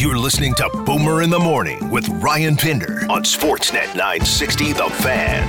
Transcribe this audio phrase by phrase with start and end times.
[0.00, 5.46] You're listening to Boomer in the Morning with Ryan Pinder on Sportsnet 960 The Fan.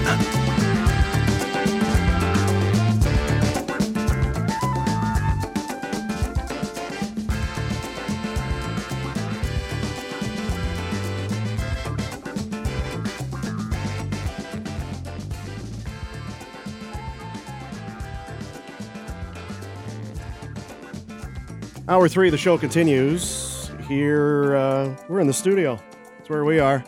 [21.87, 23.50] Hour three of the show continues.
[23.91, 25.77] Here, uh, we're in the studio.
[26.17, 26.81] That's where we are.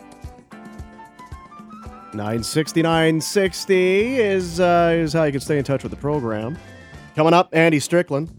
[2.14, 6.56] 96960 is, uh, is how you can stay in touch with the program.
[7.14, 8.30] Coming up, Andy Strickland.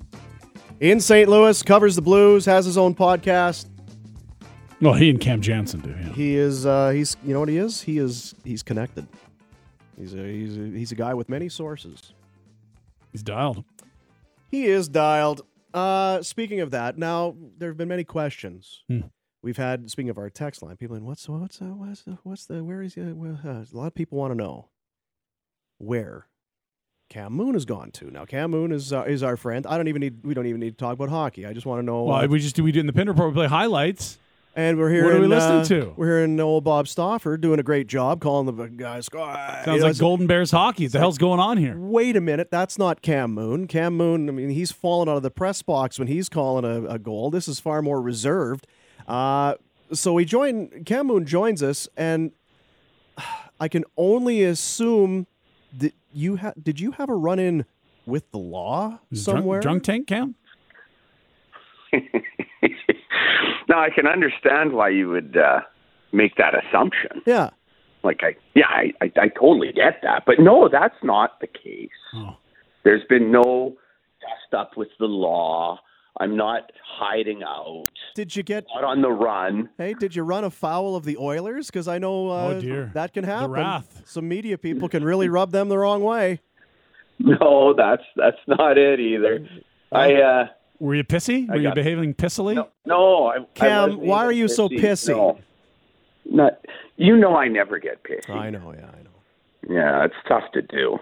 [0.79, 1.29] In St.
[1.29, 3.67] Louis, covers the Blues, has his own podcast.
[4.81, 5.91] Well, he and Cam Janssen do.
[5.91, 6.13] Yeah.
[6.13, 7.83] He is, uh, he's, you know what he is?
[7.83, 9.07] He is, he's connected.
[9.95, 12.13] He's a, he's a, he's a guy with many sources.
[13.11, 13.63] He's dialed.
[14.49, 15.43] He is dialed.
[15.75, 18.83] Uh, speaking of that, now there have been many questions.
[18.87, 19.01] Hmm.
[19.43, 22.45] We've had speaking of our text line, people in what's what's uh, what's the what's
[22.45, 23.01] the where is he?
[23.01, 24.69] Well, uh, a lot of people want to know
[25.77, 26.27] where
[27.09, 28.09] Cam Moon has gone to.
[28.09, 29.67] Now Cam Moon is uh, is our friend.
[29.67, 31.45] I don't even need we don't even need to talk about hockey.
[31.45, 32.05] I just want to know.
[32.05, 33.29] Well, uh, we just do we do in the pin report.
[33.29, 34.17] We play highlights.
[34.55, 35.03] And we're here.
[35.03, 35.93] what are we listening to?
[35.97, 39.07] We're hearing old Bob Stauffer doing a great job calling the guys.
[39.11, 40.85] Sounds Sounds like Golden Bears hockey.
[40.85, 41.75] What the hell's going on here?
[41.77, 43.67] wait a minute, that's not Cam Moon.
[43.67, 46.85] Cam Moon, I mean, he's fallen out of the press box when he's calling a,
[46.93, 47.29] a goal.
[47.29, 48.65] This is far more reserved.
[49.07, 49.55] Uh,
[49.91, 52.31] so we join, Cam Moon joins us, and
[53.59, 55.27] I can only assume
[55.77, 57.65] that you ha- did you have a run in
[58.05, 59.59] with the law Is drunk- somewhere?
[59.59, 60.35] Drunk, tank Cam?
[63.69, 65.61] now I can understand why you would uh,
[66.11, 67.21] make that assumption.
[67.25, 67.49] Yeah.
[68.03, 71.89] Like I, yeah, I, I, I totally get that, but no, that's not the case.
[72.13, 72.37] Oh.
[72.83, 73.75] There's been no
[74.21, 75.79] dust up with the law.
[76.19, 77.83] I'm not hiding out.
[78.13, 78.65] Did you get?
[78.73, 79.69] Not on the run.
[79.77, 81.65] Hey, did you run afoul of the Oilers?
[81.67, 82.91] Because I know uh, Oh, dear.
[82.93, 83.51] that can happen.
[83.51, 84.03] wrath.
[84.05, 86.39] Some media people can really rub them the wrong way.
[87.17, 89.47] No, that's that's not it either.
[89.89, 90.47] I uh,
[90.79, 91.47] Were you pissy?
[91.49, 92.55] I Were you got- behaving pissily?
[92.55, 93.25] no, no.
[93.27, 95.09] I, I Cam, wasn't why are you so pissy?
[95.15, 95.39] No.
[96.29, 96.65] Not.
[96.97, 98.29] You know, I never get pissy.
[98.29, 99.11] I know, yeah, I know.
[99.75, 100.97] Yeah, it's tough to do.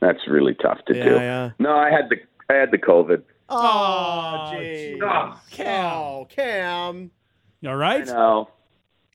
[0.00, 1.10] That's really tough to Yeah, do.
[1.14, 1.50] yeah.
[1.58, 2.16] No, I had the
[2.48, 3.22] I had the COVID.
[3.48, 4.98] Oh, jeez.
[5.02, 7.10] Oh, Cam, oh, Cam.
[7.60, 8.06] You all I right?
[8.06, 8.48] know.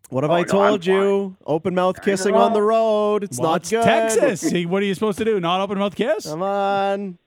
[0.10, 1.38] What have Oh, I told I'm you?
[1.46, 3.24] Open mouth kissing on the road.
[3.24, 3.84] It's Well, not it's good.
[3.84, 4.42] Texas.
[4.42, 5.40] See, what are you supposed to do?
[5.40, 6.26] Not open mouth kiss?
[6.28, 7.18] Come on.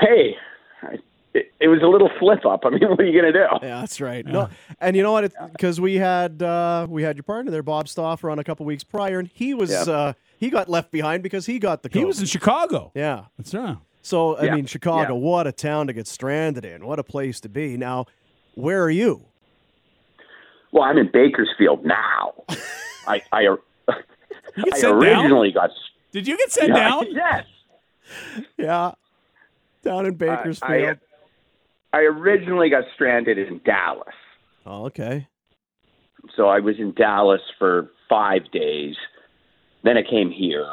[0.00, 0.36] Hey,
[1.34, 2.64] it, it was a little flip up.
[2.64, 3.46] I mean, what are you gonna do?
[3.62, 4.24] Yeah, that's right.
[4.24, 4.48] No,
[4.80, 5.32] and you know what?
[5.52, 8.84] Because we had uh, we had your partner there, Bob Stauffer, on a couple weeks
[8.84, 9.92] prior, and he was Yeah.
[9.92, 11.88] uh, he got left behind because he got the.
[11.92, 12.92] he was in Chicago.
[12.94, 13.26] Yeah.
[13.36, 13.76] That's right.
[14.02, 15.20] So I Yeah, mean, Chicago, yeah.
[15.20, 16.86] what a town to get stranded in.
[16.86, 17.76] What a place to be.
[17.76, 18.06] Now,
[18.54, 19.24] where are you?
[20.72, 22.34] Well, I'm in Bakersfield now.
[23.08, 23.48] I I,
[23.88, 25.70] I sent originally got?
[26.12, 27.06] Did you get sent yeah, down?
[27.10, 27.44] Yes.
[28.56, 28.92] Yeah,
[29.86, 30.98] down in I, Bakersfield.
[31.92, 34.14] I originally got stranded in Dallas.
[34.66, 35.26] oh, okay.
[36.36, 38.96] so I was in Dallas for five days.
[39.82, 40.70] Then I came here.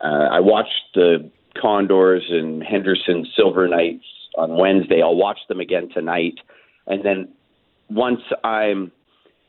[0.00, 4.04] Uh, I watched the Condors and Henderson Silver Knights
[4.36, 5.02] on Wednesday.
[5.02, 6.34] I'll watch them again tonight,
[6.86, 7.28] and then
[7.88, 8.92] once I'm,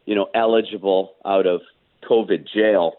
[0.06, 1.62] you know, eligible out of
[2.10, 2.94] COVID jail,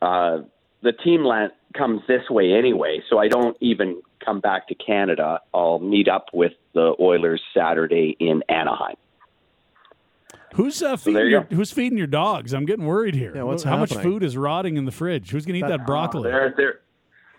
[0.00, 0.38] uh,
[0.82, 3.00] the team land comes this way anyway.
[3.10, 5.40] So I don't even come back to Canada.
[5.52, 8.96] I'll meet up with the Oilers Saturday in Anaheim.
[10.54, 11.42] Who's uh, feeding there you your.
[11.52, 12.52] Who's feeding your dogs?
[12.52, 13.32] I'm getting worried here.
[13.34, 15.30] Yeah, what's How much food is rotting in the fridge?
[15.30, 16.30] Who's gonna eat That- that broccoli?
[16.30, 16.80] They're they're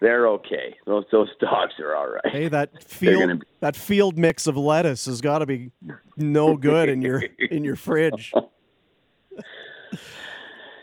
[0.02, 0.76] they're okay.
[0.86, 2.28] Those those dogs are all right.
[2.28, 5.72] Hey, that field be- that field mix of lettuce has got to be
[6.18, 8.34] no good in your in your fridge.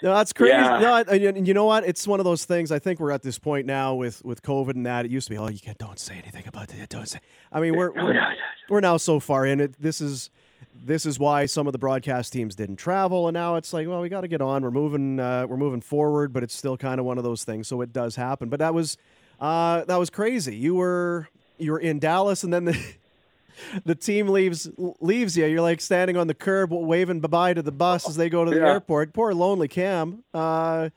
[0.02, 0.52] No, that's crazy.
[0.52, 0.78] Yeah.
[0.78, 1.84] No, I- and you know what?
[1.84, 2.72] It's one of those things.
[2.72, 5.04] I think we're at this point now with with COVID and that.
[5.04, 6.88] It used to be, oh, you can't, don't say anything about that.
[6.88, 7.20] Don't say.
[7.52, 8.34] I mean, we're we're,
[8.68, 9.80] we're now so far in it.
[9.80, 10.30] This is
[10.84, 14.00] this is why some of the broadcast teams didn't travel, and now it's like, well,
[14.00, 14.62] we got to get on.
[14.62, 17.68] We're moving uh, we're moving forward, but it's still kind of one of those things.
[17.68, 18.48] So it does happen.
[18.48, 18.96] But that was
[19.40, 20.56] uh, that was crazy.
[20.56, 21.28] You were
[21.58, 22.78] you were in Dallas, and then the.
[23.84, 24.68] The team leaves
[25.00, 25.46] leaves you.
[25.46, 28.44] You're like standing on the curb, waving bye bye to the bus as they go
[28.44, 28.68] to the Yeah.
[28.72, 29.12] airport.
[29.12, 30.24] Poor lonely Cam.
[30.34, 30.90] Uh,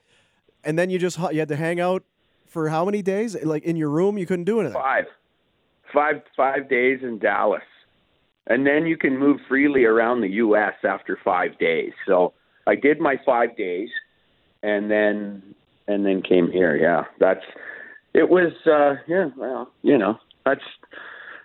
[0.63, 2.03] and then you just you had to hang out
[2.47, 3.35] for how many days?
[3.43, 4.79] Like in your room, you couldn't do anything.
[4.81, 5.05] Five,
[5.93, 7.61] five, five days in Dallas,
[8.47, 10.73] and then you can move freely around the U.S.
[10.83, 11.91] after five days.
[12.07, 12.33] So
[12.67, 13.89] I did my five days,
[14.63, 15.43] and then
[15.87, 16.75] and then came here.
[16.77, 17.43] Yeah, that's
[18.13, 18.53] it was.
[18.65, 20.63] uh Yeah, well, you know, that's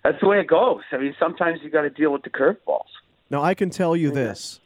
[0.04, 0.82] that's the way it goes.
[0.92, 2.84] I mean, sometimes you got to deal with the curveballs.
[3.30, 4.60] Now I can tell you this.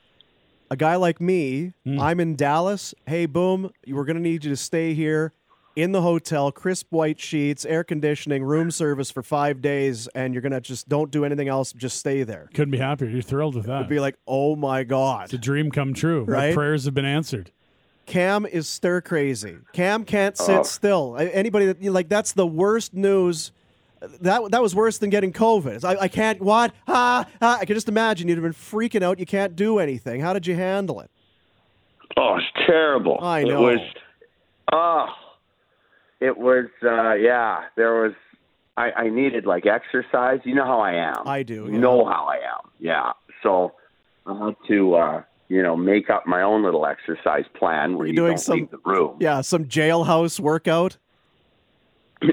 [0.71, 2.01] A guy like me, hmm.
[2.01, 2.95] I'm in Dallas.
[3.07, 5.33] Hey, boom, we're going to need you to stay here
[5.77, 10.41] in the hotel, crisp white sheets, air conditioning, room service for five days, and you're
[10.41, 12.49] going to just don't do anything else, just stay there.
[12.55, 13.09] Couldn't be happier.
[13.09, 13.77] You're thrilled with that.
[13.81, 15.25] It'd be like, oh my God.
[15.25, 16.25] it's a dream come true.
[16.27, 16.55] My Right?
[16.55, 17.51] prayers have been answered.
[18.07, 19.57] Cam is stir crazy.
[19.73, 20.63] Cam can't sit Oh.
[20.63, 21.17] still.
[21.19, 23.51] Anybody that like that's the worst news.
[24.21, 25.85] That that was worse than getting COVID.
[25.85, 29.19] I, I can't what ah, ah I can just imagine you'd have been freaking out.
[29.19, 30.21] You can't do anything.
[30.21, 31.11] How did you handle it?
[32.17, 33.19] Oh, it's terrible.
[33.23, 33.69] I know.
[33.69, 33.81] It was,
[34.73, 35.07] oh,
[36.21, 38.13] it was, uh, yeah, there was,
[38.77, 40.39] I, I needed like exercise.
[40.45, 41.27] You know how I am.
[41.27, 41.79] I do, You yeah.
[41.79, 42.71] know how I am.
[42.79, 43.13] Yeah.
[43.43, 43.73] So
[44.27, 48.13] I had to, uh, you know, make up my own little exercise plan where you
[48.13, 49.17] you, doing don't some- leave the room.
[49.19, 50.97] Yeah, some jailhouse workout.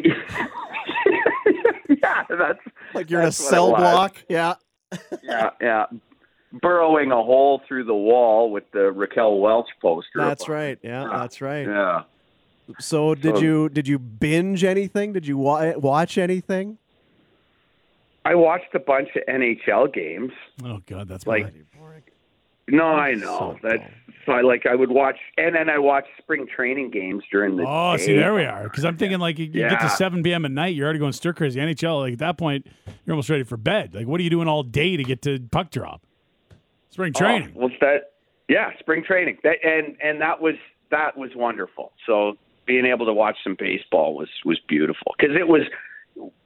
[2.42, 4.24] yeah, that's Like you're in a that's what it cell block.
[4.30, 4.56] Yeah.
[5.24, 5.86] Yeah, yeah.
[6.62, 10.10] Burrowing a hole through the wall with the Raquel Welch poster.
[10.18, 10.78] That's right.
[10.84, 11.66] Yeah, that's right.
[11.66, 12.04] Yeah.
[12.80, 15.14] So did So- you did you binge anything?
[15.14, 16.78] Did you wa- watch anything?
[18.26, 20.32] I watched a bunch of NHL games.
[20.64, 21.54] Oh God, that's Like-.
[22.68, 23.58] No, I know.
[23.62, 23.84] So That's
[24.26, 27.66] so I like I would watch and then I watched spring training games during the
[27.68, 28.06] Oh, day.
[28.06, 28.64] see, there we are.
[28.64, 30.46] Because I'm thinking like you, you get to 7 p.m.
[30.46, 31.60] at night, you're already going stir crazy.
[31.60, 32.68] NHL, like at that point,
[33.06, 33.94] you're almost ready for bed.
[33.94, 36.02] Like, what are you doing all day to get to puck drop?
[36.90, 37.54] Spring oh, training.
[37.56, 38.12] Oh, was that
[38.50, 39.38] yeah, spring training.
[39.44, 40.56] That and and that was
[40.92, 41.94] that was wonderful.
[42.06, 42.34] So
[42.66, 45.62] being able to watch some baseball was was beautiful because it was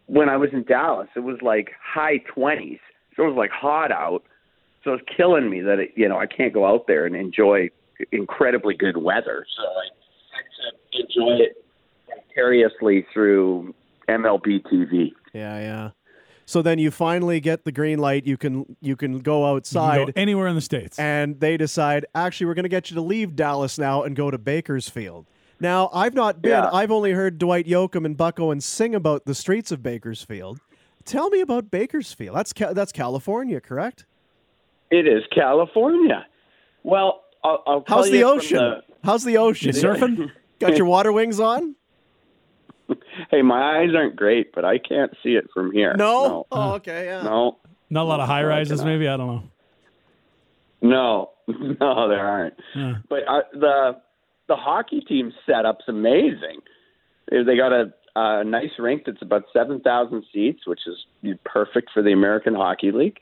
[0.05, 2.79] when I was in Dallas, it was like high 20s.
[3.15, 4.23] So it was like hot out.
[4.85, 7.69] So it's killing me that it, you know I can't go out there and enjoy
[8.13, 9.45] incredibly good weather.
[9.57, 9.83] So I
[10.65, 11.65] had to enjoy it
[12.29, 13.73] vicariously through
[14.07, 15.11] MLB TV.
[15.33, 15.89] Yeah, yeah.
[16.47, 18.25] So then you finally get the green light.
[18.27, 20.05] You can you can go You can outside.
[20.07, 20.99] go anywhere in the states.
[20.99, 24.29] and they decide actually we're going to get you to leave Dallas now and go
[24.29, 25.25] to Bakersfield.
[25.59, 26.51] Now I've not been.
[26.51, 26.69] Yeah.
[26.71, 30.59] I've only heard Dwight Yoakam and Buck Owens sing about the streets of Bakersfield.
[31.05, 32.35] Tell me about Bakersfield.
[32.35, 34.05] That's Ca- that's California, correct?
[34.91, 36.25] It is California.
[36.83, 38.57] Well, I'll, I'll tell How's the from ocean?
[38.57, 39.75] the- How's the ocean?
[39.75, 40.31] you surfing?
[40.59, 41.75] Got your water wings on?
[43.31, 45.95] Hey, my eyes aren't great, but I can't see it from here.
[45.97, 46.45] No.
[46.51, 47.05] Oh, okay.
[47.05, 47.23] Yeah.
[47.23, 47.57] No.
[47.89, 49.07] Not a lot of high rises, maybe.
[49.07, 49.43] I don't know.
[50.81, 51.29] No.
[51.47, 52.55] No, there aren't.
[52.75, 52.93] Yeah.
[53.09, 54.01] But uh, the
[54.47, 56.61] the hockey team setup's amazing.
[57.29, 61.89] They they got a, a nice rink that's about seven thousand seats, which is perfect
[61.93, 63.17] for the American Hockey League.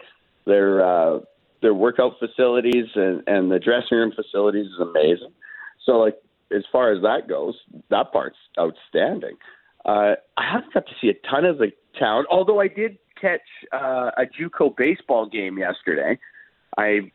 [0.46, 1.20] Their uh,
[1.64, 5.32] their workout facilities and, and the dressing room facilities is amazing.
[5.86, 6.18] So, like
[6.56, 7.56] as far as that goes,
[7.90, 9.38] that part's outstanding.
[9.86, 13.42] Uh, I haven't got to see a ton of the town, although I did catch
[13.74, 16.20] uh, a JUCO baseball game yesterday.
[16.78, 17.12] I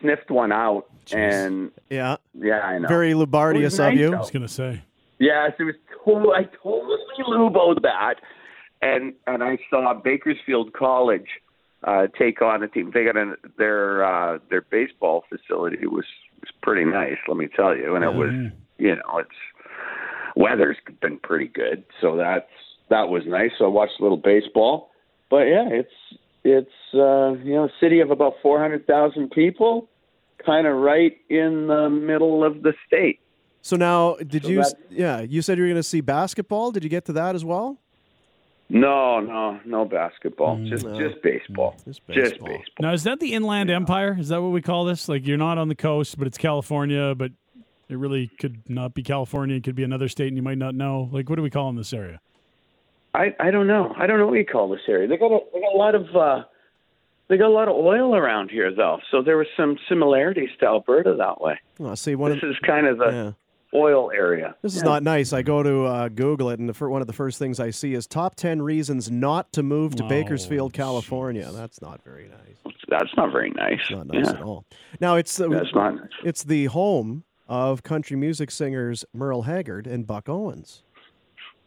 [0.00, 2.16] sniffed one out, and Yeah.
[2.34, 2.88] yeah, I know.
[2.88, 4.10] Very It Lubardius was of nice, you.
[4.10, 4.16] though.
[4.16, 4.82] I was going to say.
[5.18, 5.74] Yes, it was.
[6.04, 6.98] To- I totally
[7.28, 8.14] luboed that,
[8.82, 11.28] and and I saw Bakersfield College
[11.84, 12.90] uh, take on a team.
[12.92, 16.04] They got an, their uh, their baseball facility was
[16.40, 18.30] was pretty nice, let me tell you, and it was
[18.78, 19.30] you know it's
[20.36, 22.46] weather's been pretty good, so that's
[22.90, 23.50] that was nice.
[23.58, 24.90] So I watched a little baseball,
[25.30, 29.88] but yeah, it's it's uh, you know a city of about four hundred thousand people,
[30.44, 33.20] kind of right in the middle of the state.
[33.60, 34.64] So now, did So you?
[34.90, 36.72] Yeah, you said you were going to see basketball.
[36.72, 37.78] Did you get to that as well?
[38.74, 40.56] No, no, no basketball.
[40.64, 40.98] just no.
[40.98, 41.74] just baseball.
[41.84, 42.48] Just Just baseball.
[42.48, 42.74] baseball.
[42.80, 44.16] Now, is that the Inland Empire?
[44.18, 45.10] Is that what we call this?
[45.10, 47.32] Like, you're not on the coast, but it's California, but
[47.90, 49.56] it really could not be California.
[49.56, 51.10] It could be another state, and you might not know.
[51.12, 52.18] Like, what do we call in this area?
[53.12, 53.94] I I don't know.
[53.98, 55.06] I don't know what you call this area.
[55.06, 56.44] They got a they got a lot of uh
[57.28, 59.00] they got a lot of oil around here though.
[59.10, 61.58] So there was some similarities to Alberta that way.
[61.78, 63.32] Oh, see, one of This is kind of the yeah.
[63.74, 64.54] Oil area.
[64.62, 64.88] This is Yeah.
[64.90, 65.32] not nice.
[65.32, 67.70] I go to uh, Google it, and the fir- one of the first things I
[67.70, 71.44] see is top 10 reasons not to move to Oh, Bakersfield, California.
[71.46, 71.56] jeez.
[71.56, 72.74] That's not very nice.
[72.88, 73.80] That's not very nice.
[73.90, 74.32] Not nice yeah.
[74.32, 74.64] at all.
[75.00, 76.08] Now, it's, uh, That's not nice.
[76.24, 80.82] it's the home of country music singers Merle Haggard and Buck Owens.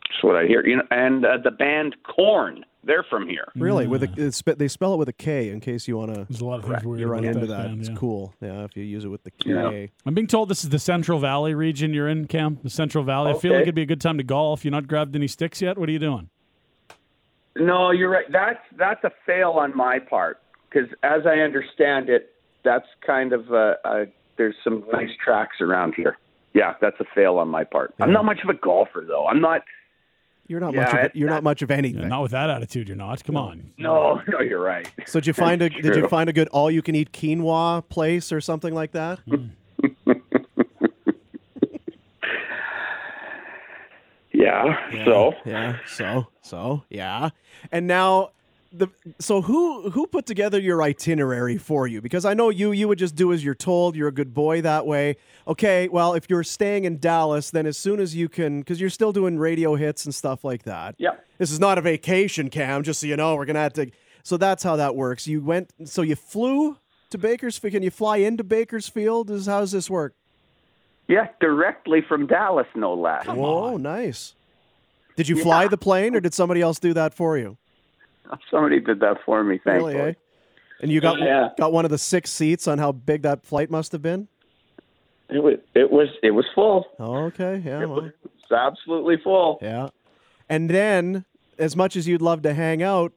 [0.09, 0.65] That's what I hear.
[0.65, 3.51] You know, and uh, the band Corn, they're from here.
[3.55, 4.33] Really, with a, mm.
[4.33, 6.59] spe- they spell it with a K in case you want to There's a lot
[6.59, 7.47] of things weird you run into that.
[7.47, 7.67] that.
[7.67, 7.95] band, it's yeah.
[7.95, 8.33] cool.
[8.41, 9.49] Yeah, if you use it with the K.
[9.49, 9.87] Yeah.
[10.05, 12.59] I'm being told this is the Central Valley region you're in, Cam.
[12.63, 13.31] The Central Valley.
[13.31, 14.63] I feel like it'd be a good time to golf.
[14.63, 15.77] You not grabbed any sticks yet?
[15.77, 16.29] What are you doing?
[17.57, 18.25] No, you're right.
[18.31, 23.51] That's that's a fail on my part because, as I understand it, that's kind of
[23.51, 24.05] a, a
[24.37, 26.17] there's some nice tracks around here.
[26.53, 27.93] Yeah, that's a fail on my part.
[27.99, 29.27] I'm not much of a golfer though.
[29.27, 29.61] I'm not.
[30.47, 30.93] You're not Yeah, much.
[30.93, 32.01] Of, I- you're not much of anything.
[32.03, 33.23] Yeah, not with that attitude, you're not.
[33.23, 33.71] Come on.
[33.77, 34.87] No, no, you're right.
[35.07, 37.11] So did you find a That's did you find a good all you can eat
[37.11, 39.19] quinoa place or something like that?
[39.19, 39.47] Hmm.
[44.31, 45.05] Yeah.
[45.05, 45.77] So Yeah.
[45.87, 47.29] So so yeah.
[47.71, 48.31] And now
[48.77, 48.87] the
[49.19, 52.01] so who who put together your itinerary for you?
[52.01, 53.95] Because I know you you would just do as you're told.
[53.95, 55.17] You're a good boy that way.
[55.47, 55.87] Okay.
[55.87, 59.11] Well, if you're staying in Dallas, then as soon as you can, because you're still
[59.11, 60.95] doing radio hits and stuff like that.
[60.97, 61.25] Yep.
[61.37, 62.83] This is not a vacation, Cam.
[62.83, 63.89] Just so you know, we're gonna have to.
[64.23, 65.27] So that's how that works.
[65.27, 65.71] You went.
[65.85, 66.77] So you flew
[67.09, 67.73] to Bakersfield.
[67.73, 69.29] Can you fly into Bakersfield?
[69.31, 70.13] Is how's this work?
[71.07, 73.25] yeah, directly from Dallas, no less.
[73.27, 74.33] Whoa, nice.
[75.15, 77.57] Did you fly the plane, or did somebody else do that for you?
[78.51, 79.59] Somebody did that for me.
[79.63, 79.95] Thankfully.
[79.95, 80.13] Really, eh?
[80.81, 81.49] And you got Yeah.
[81.57, 84.27] got one of the six seats on how big that flight must have been.
[85.29, 85.55] It was.
[85.73, 86.07] It was.
[86.21, 86.85] It was full.
[86.99, 88.11] Okay, yeah, It well, was
[88.51, 89.57] absolutely full.
[89.61, 89.89] yeah.
[90.49, 91.25] And then,
[91.57, 93.11] as much as you'd love to hang out,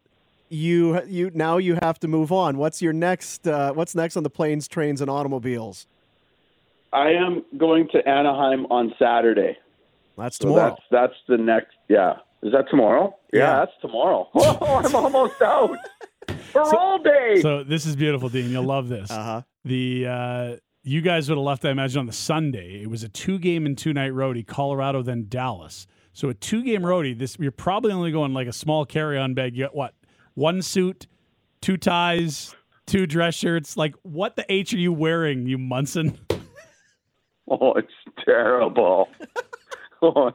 [0.49, 2.57] you you now you have to move on.
[2.57, 3.47] What's your next?
[3.47, 5.87] Uh, what's next on the planes, trains, and automobiles?
[6.93, 9.59] I am going to Anaheim on Saturday.
[10.17, 11.77] That's So that's that's the next.
[11.88, 13.14] Yeah, is that tomorrow?
[13.33, 13.59] Yeah, Yeah.
[13.61, 14.28] that's tomorrow.
[14.35, 15.76] Oh, I'm almost out.
[16.52, 17.40] Parole day.
[17.40, 18.50] So this is beautiful, Dean.
[18.50, 19.11] You'll love this.
[19.11, 19.42] Uh huh.
[19.64, 22.80] The uh, you guys would have left, I imagine, on the Sunday.
[22.83, 25.87] It was a two game and two night roadie, Colorado, then Dallas.
[26.12, 27.18] So a two game roadie.
[27.18, 29.57] This you're probably only going like a small carry on bag.
[29.57, 29.95] You got what?
[30.35, 31.07] One suit,
[31.61, 32.54] two ties,
[32.87, 33.76] two dress shirts.
[33.76, 36.18] Like what the h are you wearing, you Munson?
[37.50, 37.92] oh, it's
[38.25, 39.09] terrible.
[40.02, 40.33] oh,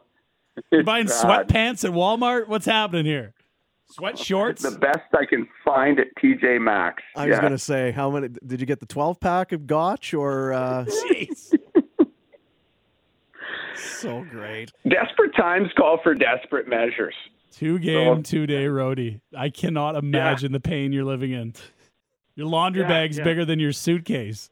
[0.71, 1.47] You it's buying bad.
[1.47, 2.47] sweatpants at Walmart?
[2.47, 3.33] What's happening here?
[3.91, 4.61] Sweat shorts?
[4.63, 7.01] The best I can find at TJ Maxx.
[7.15, 7.41] I was Yeah.
[7.41, 8.79] gonna say, how many did you get?
[8.79, 10.53] The twelve pack of Gotch or?
[10.53, 11.53] Uh, Jeez.
[13.75, 14.71] so great.
[14.87, 17.15] Desperate times call for desperate measures.
[17.51, 19.21] Two game, two day roadie.
[19.37, 21.53] I cannot imagine the pain you're living in.
[22.35, 23.23] Your laundry Yeah, bag's yeah.
[23.23, 24.49] bigger than your suitcase.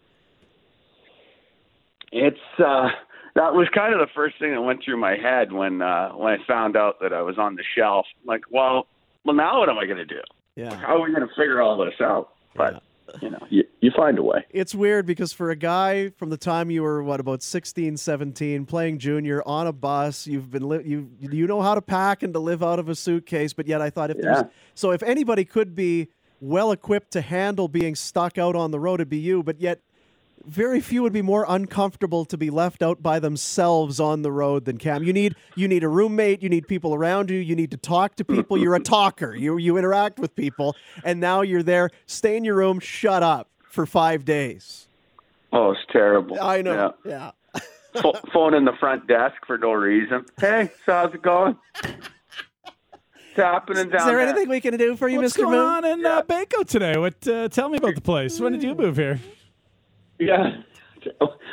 [2.11, 2.89] It's uh
[3.35, 6.33] that was kind of the first thing that went through my head when uh when
[6.33, 8.05] I found out that I was on the shelf.
[8.25, 8.87] Like, well,
[9.25, 10.21] well now what am I going to do?
[10.55, 10.73] Yeah.
[10.75, 12.33] How are we going to figure all this out?
[12.55, 12.83] But
[13.21, 14.45] you know, you, you find a way.
[14.51, 18.65] it's weird because for a guy from the time you were what about 16 17
[18.65, 22.33] playing junior on a bus you've been li- you you know how to pack and
[22.33, 24.43] to live out of a suitcase but yet i thought if there's
[24.75, 26.07] so if anybody could be
[26.39, 29.81] well equipped to handle being stuck out on the road it'd be you but yet
[30.45, 34.65] very few would be more uncomfortable to be left out by themselves on the road
[34.65, 35.03] than Cam.
[35.03, 38.15] You need you need a roommate, you need people around you, you need to talk
[38.17, 38.57] to people.
[38.57, 39.35] You're a talker.
[39.35, 41.89] You you interact with people, and now you're there.
[42.05, 44.87] Stay in your room, shut up for five days.
[45.53, 46.37] Oh, it's terrible.
[46.41, 46.93] I know.
[47.05, 47.31] Yeah.
[47.55, 47.61] Yeah.
[48.01, 50.25] Pho- phone in the front desk for no reason.
[50.39, 51.57] Hey, so how's it going?
[51.83, 55.43] It's happening down Is there anything we can do for you, What's Mr.
[55.43, 55.65] going Moon?
[55.65, 56.97] on in uh, Baco today?
[56.97, 57.25] What?
[57.27, 58.39] Uh, tell me about the place.
[58.39, 59.19] When did you move here?
[60.21, 60.61] Yeah.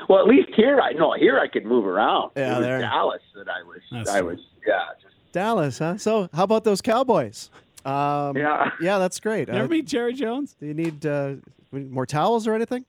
[0.09, 2.33] Well, at least here I no here I could move around.
[2.37, 2.81] Yeah, it was there.
[2.81, 3.81] Dallas that I was.
[3.91, 4.39] That's I was.
[4.67, 4.81] Yeah.
[5.03, 5.97] Just, Dallas, huh?
[5.97, 7.51] So, how about those Cowboys?
[7.85, 8.71] Um, yeah.
[8.83, 9.49] yeah, that's great.
[9.49, 10.55] You Uh, ever meet Jerry Jones?
[10.61, 11.35] do you need uh,
[11.73, 12.85] more towels or anything?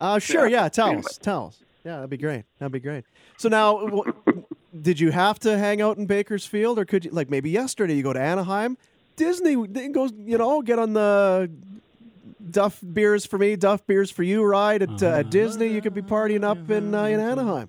[0.00, 0.64] Uh, sure, Yeah.
[0.64, 1.58] yeah, towels, towels.
[1.84, 2.44] Yeah, that'd be great.
[2.58, 3.04] That'd be great.
[3.38, 4.12] So now, w-
[4.82, 8.02] did you have to hang out in Bakersfield, or could you, like maybe yesterday you
[8.02, 8.76] go to Anaheim?
[9.16, 11.50] Disney then goes, you know, get on the
[12.50, 15.68] Duff beers for me, Duff beers for you ride at, uh, at Disney.
[15.68, 17.68] You could be partying up in uh, in Anaheim.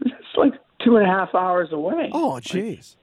[0.00, 0.52] It's like
[0.84, 2.10] two and a half hours away.
[2.12, 2.96] Oh, jeez.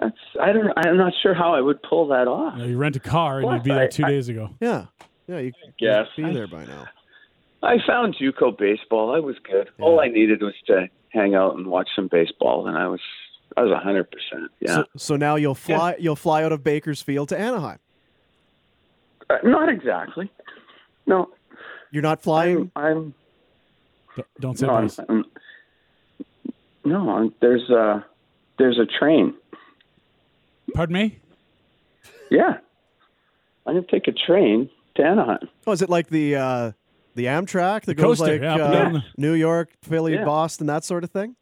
[0.00, 0.72] That's I don't.
[0.76, 2.54] I'm not sure how I would pull that off.
[2.56, 4.28] You, know, you rent a car and Plus, you'd be there I- two I- days
[4.28, 4.50] ago.
[4.60, 4.86] Yeah,
[5.28, 6.06] yeah, you could guess.
[6.16, 6.86] be there by now.
[7.62, 9.14] I found JUCO baseball.
[9.14, 9.70] I was good.
[9.80, 13.00] All I needed was to hang out and watch some baseball, and I was
[13.56, 14.50] I was hundred percent.
[14.60, 14.74] Yeah.
[14.74, 17.78] So, so now you'll fly you'll fly out of Bakersfield to Anaheim.
[19.30, 20.30] Uh, not exactly.
[21.06, 21.30] No,
[21.90, 22.70] You're not flying.
[22.76, 22.84] I'm.
[22.86, 23.14] I'm
[24.16, 24.90] Don't- Don't say no, I'm.
[25.08, 25.24] I'm,
[26.84, 27.10] no.
[27.10, 28.04] I'm, there's a
[28.58, 29.34] there's a train.
[30.74, 31.18] Pardon me?
[32.30, 32.58] Yeah.
[33.66, 35.48] I'm gonna take a train to Anaheim.
[35.66, 36.72] Oh, is it like the uh,
[37.14, 40.24] the Amtrak that The goes coaster, like yeah, uh, down the- New York, Philly, Yeah.
[40.24, 41.36] Boston, that sort of thing?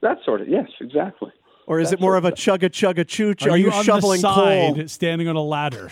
[0.00, 0.48] That sort of.
[0.48, 1.30] Yes, exactly.
[1.66, 3.50] Or is it more of a chugga chugga choo choo?
[3.50, 4.88] Are, you, on shoveling the side, coal?
[4.88, 5.90] standing on a ladder?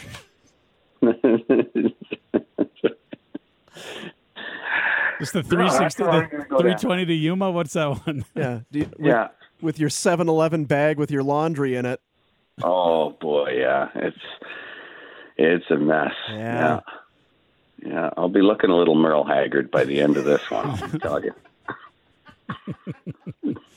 [5.19, 6.78] Just the 360, probably the gonna go down.
[6.78, 7.50] 320 to Yuma.
[7.50, 8.25] What's that one?
[8.35, 9.28] Yeah, do you- with, yeah.
[9.61, 12.00] with your 7-Eleven bag with your laundry in it.
[12.62, 13.88] Oh boy, yeah.
[13.95, 14.19] It's
[15.37, 16.12] it's a mess.
[16.30, 16.37] Yeah.
[16.37, 16.80] Yeah.
[17.83, 20.69] Yeah, I'll be looking a little Merle Haggard by the end of this one.
[20.69, 21.33] I'll tell you.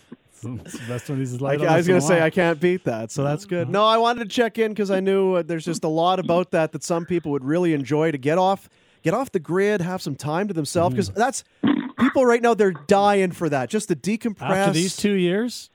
[0.44, 2.22] The best one he's I, laid I was us in a going to say.
[2.22, 3.70] I can't beat that, so that's good.
[3.70, 6.52] No, I wanted to check in because I knew uh, there's just a lot about
[6.52, 8.70] that that some people would really enjoy to get off,
[9.02, 10.94] get off the grid, have some time to themselves.
[10.94, 11.44] Because that's
[12.00, 14.42] people right now they're dying for that, just to decompress.
[14.42, 15.70] After these two years,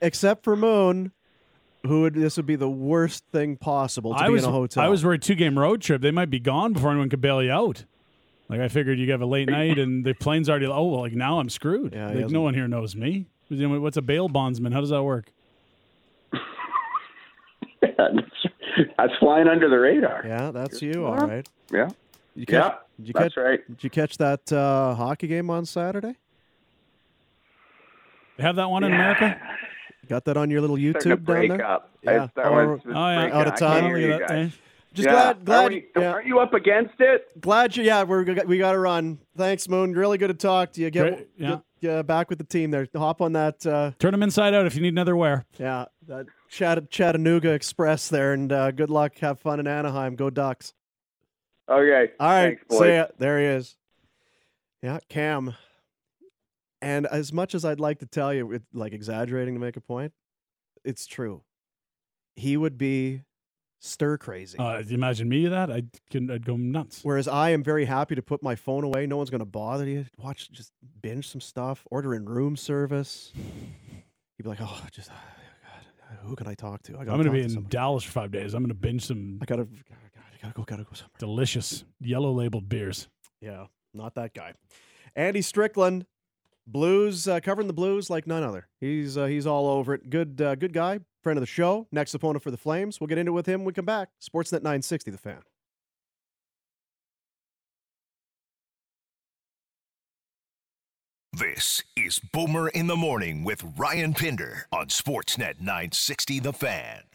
[0.00, 1.12] except for Moon,
[1.86, 4.52] who would this would be the worst thing possible to I be was in a
[4.52, 4.84] hotel.
[4.84, 6.00] I was worried two game road trip.
[6.02, 7.84] They might be gone before anyone could bail you out.
[8.48, 10.66] Like I figured you have a late night and the plane's already.
[10.66, 11.92] Oh well, like now I'm screwed.
[11.92, 13.26] Yeah, he like hasn't- no one here knows me.
[13.52, 14.72] You know, What's a bail bondsman?
[14.72, 15.26] How does that work?
[17.80, 20.22] That's flying under the radar.
[20.26, 21.46] yeah, that's you, all right.
[21.70, 21.88] Yeah.
[22.34, 23.60] You Yeah, catch, did you that's catch, right.
[23.68, 26.14] Did you catch that uh, hockey game on Saturday?
[28.38, 29.38] They have that one in America.
[30.08, 31.66] Got that on your little YouTube down there?
[31.66, 31.90] up.
[32.02, 32.10] Yeah.
[32.24, 33.30] It's- that Oh, Oh yeah.
[33.32, 33.82] Out of time.
[33.82, 34.28] can't hear Look you that.
[34.28, 34.46] guys.
[34.48, 34.50] eh?
[34.94, 35.12] Just Yeah.
[35.12, 37.40] glad, glad, Aren't, we, yeah, aren't you up against it?
[37.40, 37.82] glad you.
[37.84, 39.18] Yeah, we're we got to run.
[39.36, 39.92] Thanks, Moon.
[39.94, 40.90] Really good to talk to you.
[40.90, 41.48] Get, Great, yeah.
[41.50, 42.86] get uh, back with the team there.
[42.94, 43.64] Hop on that.
[43.66, 45.44] Uh, Turn them inside out if you need another wear.
[45.58, 49.18] yeah, that Chatt- Chattanooga Express there, and uh, good luck.
[49.18, 50.16] Have fun in Anaheim.
[50.16, 50.74] Go Ducks.
[51.68, 52.12] Okay.
[52.20, 52.78] All right, Thanks, boys.
[52.80, 53.06] see ya.
[53.18, 53.76] There he is.
[54.82, 55.54] Yeah, Cam.
[56.80, 59.80] And as much as I'd like to tell you, it, like exaggerating to make a
[59.80, 60.12] point,
[60.84, 61.42] it's true.
[62.34, 63.22] He would be
[63.82, 64.58] stir crazy.
[64.58, 65.70] Uh, imagine me that?
[65.70, 67.00] I'd, can, I'd go nuts.
[67.02, 69.06] Whereas I am very happy to put my phone away.
[69.06, 70.06] No one's going to bother you.
[70.16, 70.72] Watch, just
[71.02, 71.84] binge some stuff.
[71.90, 73.32] Order in room service.
[73.36, 75.14] You'd be like, oh, just uh,
[76.00, 76.96] God, who can I talk to?
[76.96, 77.70] I I'm going to be in somebody.
[77.70, 78.54] Dallas for five days.
[78.54, 79.74] I'm going to binge some I gotta, God,
[80.16, 81.10] I gotta go, gotta go somewhere.
[81.18, 83.08] delicious yellow labeled beers.
[83.40, 84.54] Yeah, not that guy.
[85.14, 86.06] Andy Strickland,
[86.66, 88.68] Blues uh, covering the Blues like none other.
[88.80, 90.10] He's uh, he's all over it.
[90.10, 91.86] Good uh, good guy, friend of the show.
[91.90, 93.00] Next opponent for the Flames.
[93.00, 94.10] We'll get into it with him when we come back.
[94.20, 95.42] Sportsnet 960, the fan.
[101.34, 107.11] This is Boomer in the Morning with Ryan Pinder on Sportsnet 960 The Fan.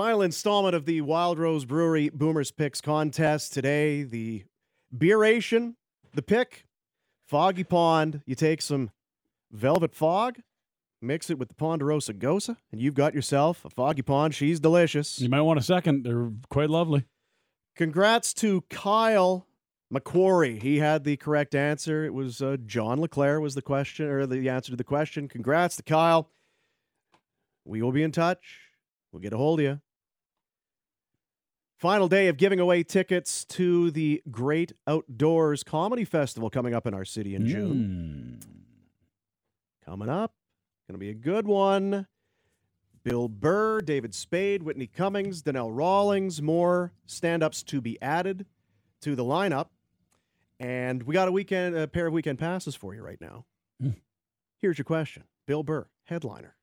[0.00, 4.02] Final installment of the Wild Rose Brewery Boomers Picks contest today.
[4.02, 4.44] The
[4.90, 5.76] beeration,
[6.14, 6.64] the pick,
[7.28, 8.22] Foggy Pond.
[8.24, 8.92] You take some
[9.52, 10.38] Velvet Fog,
[11.02, 14.34] mix it with the Ponderosa Gosa, and you've got yourself a Foggy Pond.
[14.34, 15.20] She's delicious.
[15.20, 16.06] You might want a second.
[16.06, 17.04] They're quite lovely.
[17.76, 19.46] Congrats to Kyle
[19.92, 20.62] McQuarrie.
[20.62, 22.06] He had the correct answer.
[22.06, 25.28] It was uh, John LeClair was the question or the answer to the question.
[25.28, 26.30] Congrats to Kyle.
[27.66, 28.60] We will be in touch.
[29.12, 29.80] We'll get a hold of you.
[31.80, 36.92] Final day of giving away tickets to the Great Outdoors Comedy Festival coming up in
[36.92, 38.38] our city in June.
[38.38, 38.48] Mm.
[39.86, 40.34] Coming up.
[40.86, 42.06] Going to be a good one.
[43.02, 48.44] Bill Burr, David Spade, Whitney Cummings, Donnell Rawlings, more stand ups to be added
[49.00, 49.68] to the lineup.
[50.58, 53.46] And we got a weekend, a pair of weekend passes for you right now.
[53.80, 53.92] Hmm.
[54.58, 56.56] Here's your question Bill Burr, headliner.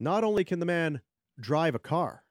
[0.00, 1.02] Not only can the man
[1.38, 2.23] drive a car,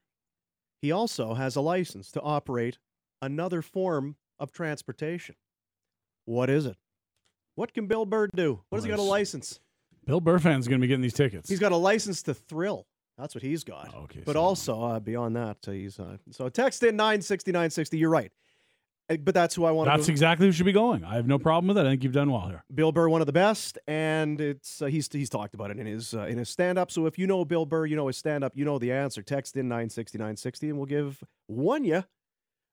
[0.83, 2.77] he also has a license to operate
[3.21, 5.35] another form of transportation.
[6.25, 6.75] What is it?
[7.55, 8.59] What can Bill Burr do?
[8.67, 9.61] What has he got a license?
[10.05, 11.49] Bill Burfan's going to be getting these tickets.
[11.49, 12.85] He's got a license to thrill.
[13.17, 13.95] That's what he's got.
[13.95, 17.53] Okay, but so- also uh, beyond that, uh, he's uh, so text in nine sixty
[17.53, 17.97] nine sixty.
[17.97, 18.33] You're right,
[19.07, 19.87] but that's who I want.
[19.87, 21.03] That's exactly who should be going.
[21.03, 21.85] I have no problem with that.
[21.85, 22.63] I think you've done well here.
[22.73, 25.85] Bill Burr, one of the best, and it's uh, he's he's talked about it in
[25.85, 26.91] his uh, in his stand up.
[26.91, 29.21] So if you know Bill Burr, you know his stand up, you know the answer.
[29.21, 32.03] Text in nine sixty nine sixty, and we'll give one you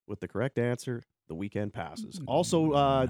[0.07, 1.03] with the correct answer.
[1.29, 2.21] The weekend passes.
[2.27, 3.07] Also, uh,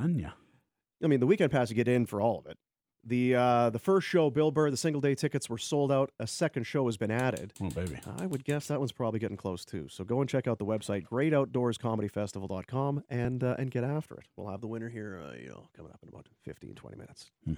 [1.02, 2.58] I mean, the weekend pass you get in for all of it.
[3.04, 6.12] The uh, the first show, Bill Burr, the single day tickets were sold out.
[6.18, 7.54] A second show has been added.
[7.60, 7.98] Oh, baby.
[8.18, 9.86] I would guess that one's probably getting close too.
[9.88, 14.26] So go and check out the website, greatoutdoorscomedyfestival.com, and uh, and get after it.
[14.36, 17.30] We'll have the winner here, uh, you know, coming up in about 15, 20 minutes.
[17.44, 17.54] Hmm.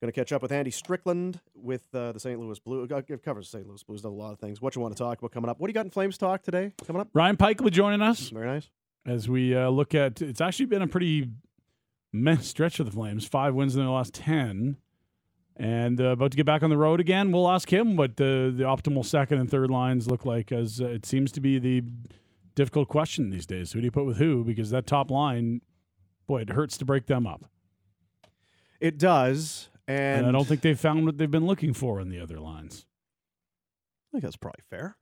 [0.00, 2.38] Going to catch up with Andy Strickland with uh, the St.
[2.38, 2.90] Louis Blues.
[2.92, 3.66] Uh, It covers the St.
[3.68, 4.60] Louis Blues, does a lot of things.
[4.60, 5.58] What you want to talk about coming up?
[5.60, 7.08] What do you got in Flames talk today coming up?
[7.14, 8.68] Ryan Pike will be joining us Very nice.
[9.06, 10.20] as we uh, look at.
[10.20, 11.30] It's actually been a pretty
[12.14, 13.26] meh stretch of the Flames.
[13.26, 14.76] Five wins in their last ten,
[15.56, 17.32] and uh, about to get back on the road again.
[17.32, 20.86] We'll ask him what the the optimal second and third lines look like, as uh,
[20.86, 21.82] it seems to be the
[22.54, 23.72] difficult question these days.
[23.72, 24.44] Who do you put with who?
[24.44, 25.60] Because that top line,
[26.26, 27.50] boy, it hurts to break them up.
[28.80, 29.70] It does.
[29.88, 32.38] And, And, I don't think they've found what they've been looking for in the other
[32.38, 32.86] lines.
[34.08, 34.96] I think that's probably fair.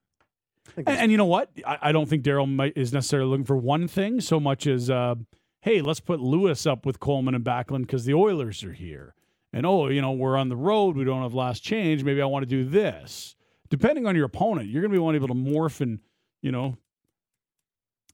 [0.77, 1.51] And, and you know what?
[1.67, 4.89] I, I don't think Darryl might is necessarily looking for one thing so much as,
[4.89, 5.17] uh,
[5.63, 9.15] hey, let's put Lewis up with Coleman and Backlund because the Oilers are here.
[9.53, 10.97] And oh, you know, we're on the road.
[10.97, 12.05] We don't have last change.
[12.05, 13.35] Maybe I want to do this.
[13.71, 16.01] Depending on your opponent, you're going to be able to morph and,
[16.43, 16.77] you know,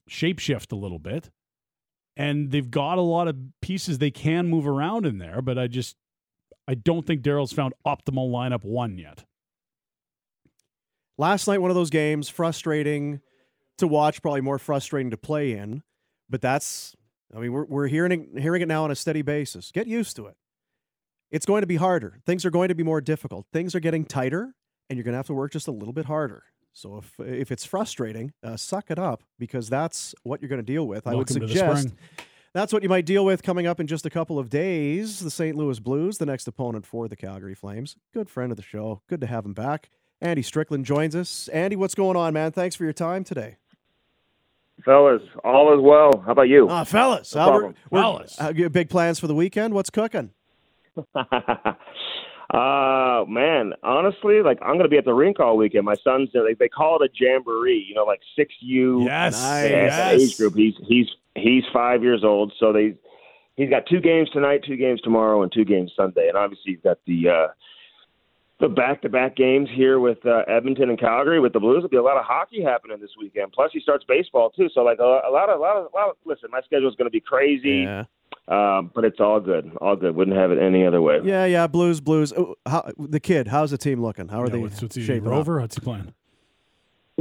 [0.09, 1.29] shapeshift a little bit.
[2.19, 5.41] and they've got a lot of pieces they can move around in there.
[5.41, 5.95] But I just
[6.67, 9.23] I don't think Darryl's found optimal lineup one yet.
[11.17, 13.21] Last night, one of those games, frustrating
[13.77, 15.81] to watch, probably more frustrating to play in.
[16.29, 16.95] But that's,
[17.35, 19.71] I mean, we're, we're hearing, hearing it now on a steady basis.
[19.71, 20.35] Get used to it.
[21.31, 22.19] It's going to be harder.
[22.25, 23.45] Things are going to be more difficult.
[23.53, 24.55] Things are getting tighter,
[24.89, 26.43] and you're going to have to work just a little bit harder.
[26.73, 30.63] So if if it's frustrating, uh, suck it up because that's what you're going to
[30.63, 31.05] deal with.
[31.05, 31.89] Welcome I would suggest
[32.53, 35.19] that's what you might deal with coming up in just a couple of days.
[35.19, 35.55] The St.
[35.55, 37.95] Louis Blues, the next opponent for the Calgary Flames.
[38.13, 39.01] Good friend of the show.
[39.07, 39.89] Good to have him back.
[40.21, 41.47] Andy Strickland joins us.
[41.49, 42.51] Andy, what's going on, man?
[42.51, 43.57] Thanks for your time today.
[44.85, 46.23] Fellas, all is well.
[46.25, 46.67] How about you?
[46.69, 47.75] Ah, fellas, No uh, we're- problem.
[47.91, 48.41] we're- Fellas.
[48.65, 49.73] uh, big plans for the weekend.
[49.73, 50.31] What's cooking?
[52.51, 55.85] uh man, honestly, like I'm gonna be at the rink all weekend.
[55.85, 59.69] My son's they, they call it a jamboree, you know, like six U Yes, Nice.
[59.69, 60.21] yes.
[60.21, 60.55] age group.
[60.55, 62.95] He's he's he's five years old, so they
[63.55, 66.27] he's got two games tonight, two games tomorrow, and two games Sunday.
[66.27, 67.47] And obviously he's got the uh
[68.59, 71.77] the back-to-back games here with uh, Edmonton and Calgary with the Blues.
[71.77, 73.51] There'll be a lot of hockey happening this weekend.
[73.53, 74.67] Plus, he starts baseball too.
[74.73, 76.89] So, like a, a lot of, a lot of, a lot of listen, my schedule
[76.89, 77.85] is going to be crazy.
[77.87, 78.03] Yeah,
[78.49, 79.71] Um, but it's all good.
[79.79, 80.15] All good.
[80.15, 81.19] Wouldn't have it any other way.
[81.23, 81.67] yeah, yeah.
[81.67, 82.33] Blues, Blues.
[82.35, 84.27] Oh, how, the kid, how's the team looking?
[84.27, 85.31] How are Yeah, they what's, what's he, shaping up?
[85.33, 85.61] Rover?
[85.61, 86.13] What's he playing?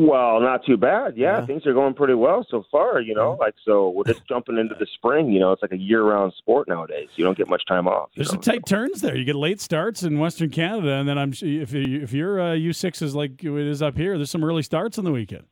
[0.01, 1.17] Well, not too bad.
[1.17, 1.47] Yeah, Yeah.
[1.47, 3.01] things are going pretty well so far.
[3.01, 5.33] You know, like so we're just jumping into the spring.
[5.33, 7.09] You know, it's like a year-round sport nowadays.
[7.17, 8.11] You don't get much time off.
[8.15, 8.35] There's know?
[8.35, 9.17] some tight turns there.
[9.17, 12.45] You get late starts in Western Canada, and then I'm if you, if your uh,
[12.55, 15.45] U6 is like it is up here, there's some early starts on the weekend.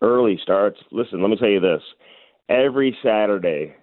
[0.00, 0.80] early starts.
[0.90, 1.82] Listen, let me tell you this:
[2.48, 3.76] every Saturday,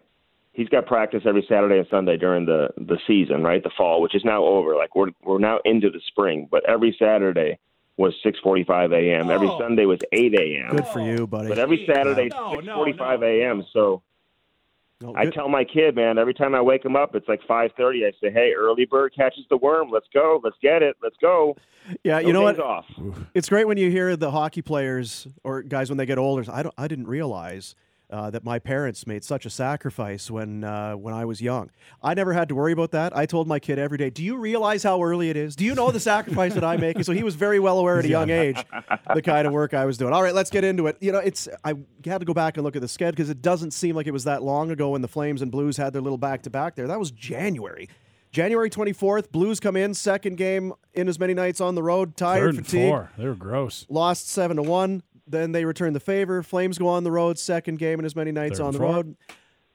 [0.52, 3.64] he's got practice every Saturday and Sunday during the the season, right?
[3.64, 4.76] The fall, which is now over.
[4.76, 7.60] Like we're we're now into the spring, but every Saturday
[8.00, 9.30] was 6:45 a.m.
[9.30, 9.60] Every Oh.
[9.60, 10.76] Sunday was 8 a.m.
[10.76, 11.50] Good for you, buddy.
[11.50, 13.28] But every Saturday, No, no, 6:45 no.
[13.28, 13.66] a.m.
[13.74, 14.02] So
[15.02, 18.06] No, I tell my kid, man, every time I wake him up, it's like 5:30.
[18.08, 19.90] I say, "Hey, early bird catches the worm.
[19.92, 20.40] Let's go.
[20.44, 20.96] Let's get it.
[21.04, 21.56] Let's go."
[22.04, 22.60] yeah, you No know what?
[22.60, 22.86] Off.
[23.34, 26.50] It's great when you hear the hockey players or guys when they get older.
[26.52, 26.76] I don't.
[26.78, 27.76] I didn't realize
[28.10, 31.70] uh, that my parents made such a sacrifice when uh, when I was young.
[32.02, 33.16] I never had to worry about that.
[33.16, 35.56] I told my kid every day, "Do you realize how early it is?
[35.56, 38.06] Do you know the sacrifice that I'm making?" So he was very well aware at
[38.06, 38.58] a young age
[39.14, 40.14] the kind of work I was doing.
[40.14, 40.98] All right, let's get into it.
[41.02, 43.42] You know, it's I had to go back and look at the schedule because it
[43.42, 46.02] doesn't seem like it was that long ago when the Flames and Blues had their
[46.02, 46.88] little back to back there.
[46.88, 47.90] That was January.
[48.32, 52.42] January 24th, Blues come in, second game in as many nights on the road, tired,
[52.42, 53.12] Third and fatigued four.
[53.18, 53.88] They were gross.
[53.90, 55.02] lost seven to one.
[55.30, 56.42] Then they return the favor.
[56.44, 58.94] Flames go on the road, second game in as many nights Third on the four.
[58.94, 59.16] road.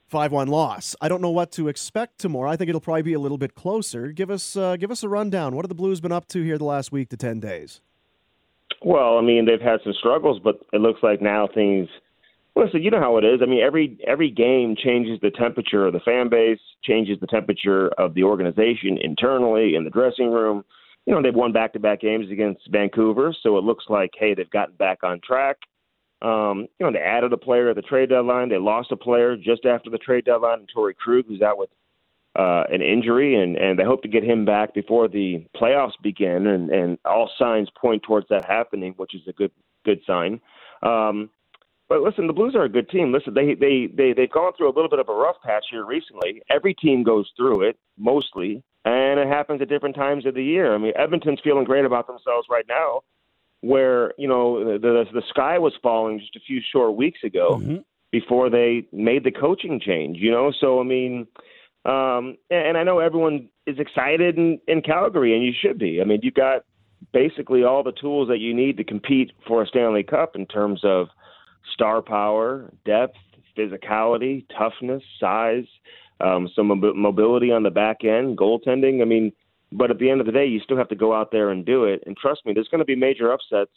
[0.09, 0.95] Five one loss.
[1.01, 2.51] I don't know what to expect tomorrow.
[2.51, 4.13] I think it'll probably be a little bit closer.
[4.13, 5.57] Give us uh, give us a rundown.
[5.57, 7.81] What have the Blues been up to here the last week to ten days?
[8.83, 11.89] Well, I mean, they've had some struggles, but it looks like now things.
[12.55, 13.41] Listen, you know how it is.
[13.43, 17.89] I mean, every every game changes the temperature of the fan base, changes the temperature
[17.99, 20.65] of the organization internally in the dressing room.
[21.07, 24.75] You know, they've won back-to-back games against Vancouver, so it looks like hey, they've gotten
[24.77, 25.59] back on track.
[26.23, 28.49] Um, you know, they added a player at the trade deadline.
[28.49, 31.69] They lost a player just after the trade deadline, Torrey Krug, who's out with
[32.37, 36.47] uh, an injury, and, and they hope to get him back before the playoffs begin.
[36.47, 39.53] And, and all signs point towards that happening, which is a good
[39.85, 40.41] good sign.
[40.83, 41.29] Um,
[41.89, 43.13] but listen, the Blues are a good team.
[43.13, 45.85] Listen, they they they they've gone through a little bit of a rough patch here
[45.85, 46.43] recently.
[46.51, 50.75] Every team goes through it mostly, and it happens at different times of the year.
[50.75, 53.03] I mean, Edmonton's feeling great about themselves right now,
[53.61, 57.85] where you know the the sky was falling just a few short weeks ago Mhm.
[58.11, 60.19] before they made the coaching change.
[60.19, 61.27] You know, so I mean,
[61.85, 66.01] um, and, and I know everyone is excited in, in Calgary, and you should be.
[66.01, 66.65] I mean, you've got
[67.13, 70.81] basically all the tools that you need to compete for a Stanley Cup in terms
[70.85, 71.09] of
[71.73, 73.17] star power, depth,
[73.57, 75.67] physicality, toughness, size,
[76.25, 79.03] um, some mob- mobility on the back end, goaltending.
[79.03, 79.33] I mean,
[79.73, 81.67] but at the end of the day, you still have to go out there and
[81.67, 82.03] do it.
[82.07, 83.73] And trust me, there's going to be major upsets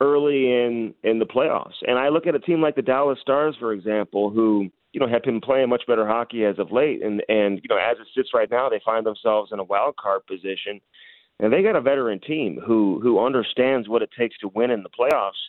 [0.00, 1.74] early in in the playoffs.
[1.86, 5.08] And I look at a team like the Dallas Stars, for example, who you know
[5.08, 7.02] have been playing much better hockey as of late.
[7.02, 9.96] And and you know as it sits right now, they find themselves in a wild
[9.96, 10.80] card position.
[11.40, 14.82] And they got a veteran team who who understands what it takes to win in
[14.82, 15.42] the playoffs.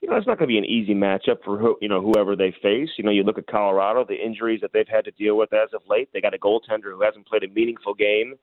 [0.00, 2.36] You know, it's not going to be an easy matchup for who, you know whoever
[2.36, 2.90] they face.
[2.96, 5.70] You know, you look at Colorado, the injuries that they've had to deal with as
[5.74, 6.10] of late.
[6.12, 8.34] They got a goaltender who hasn't played a meaningful game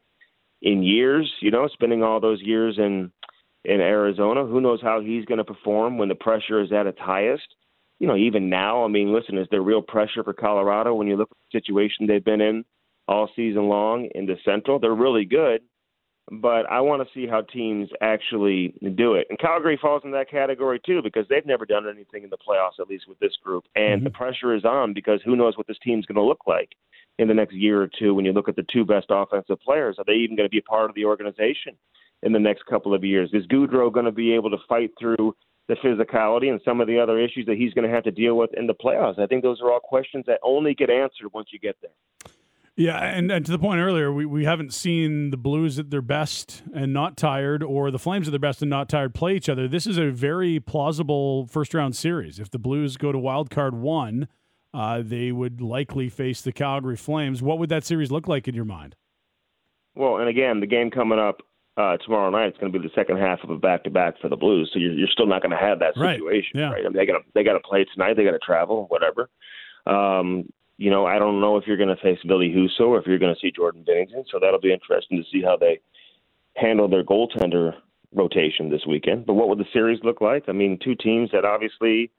[0.61, 1.31] in years.
[1.41, 3.11] You know, spending all those years in
[3.65, 4.45] in Arizona.
[4.45, 7.47] Who knows how he's going to perform when the pressure is at its highest?
[7.99, 11.15] You know, even now, I mean, listen, is there real pressure for Colorado when you
[11.15, 12.65] look at the situation they've been in
[13.07, 14.79] all season long in the Central?
[14.79, 15.61] They're really good,
[16.31, 19.27] but I want to see how teams actually do it.
[19.29, 22.79] And Calgary falls in that category too because they've never done anything in the playoffs,
[22.79, 23.65] at least with this group.
[23.75, 24.03] And mm-hmm.
[24.05, 26.69] the pressure is on because who knows what this team's going to look like
[27.19, 29.97] in the next year or two when you look at the two best offensive players.
[29.99, 31.75] Are they even going to be a part of the organization
[32.21, 33.29] in the next couple of years?
[33.33, 35.35] Is Gaudreau going to be able to fight through
[35.67, 38.37] the physicality and some of the other issues that he's going to have to deal
[38.37, 39.19] with in the playoffs?
[39.19, 42.33] I think those are all questions that only get answered once you get there.
[42.75, 46.01] Yeah, and, and to the point earlier, we, we haven't seen the Blues at their
[46.01, 49.47] best and not tired, or the Flames at their best and not tired play each
[49.47, 49.67] other.
[49.67, 52.39] This is a very plausible first round series.
[52.39, 54.27] If the Blues go to wild card one,
[54.73, 57.43] uh, they would likely face the Calgary Flames.
[57.43, 58.95] What would that series look like in your mind?
[59.93, 61.41] Well, and again, the game coming up
[61.77, 64.15] uh, tomorrow night, it's going to be the second half of a back to back
[64.19, 64.71] for the Blues.
[64.73, 66.43] So you're, you're still not going to have that situation, right?
[66.55, 66.71] Yeah.
[66.71, 66.79] right?
[66.79, 68.15] I mean, they got to they got to play tonight.
[68.15, 69.29] They got to travel, whatever.
[69.85, 73.05] Um, you know, I don't know if you're going to face Ville Husso or if
[73.05, 74.25] you're going to see Jordan Binnington.
[74.31, 75.79] So that'll be interesting to see how they
[76.55, 77.73] handle their goaltender
[78.13, 79.25] rotation this weekend.
[79.25, 80.45] But what would the series look like?
[80.47, 82.11] I mean, two teams that obviously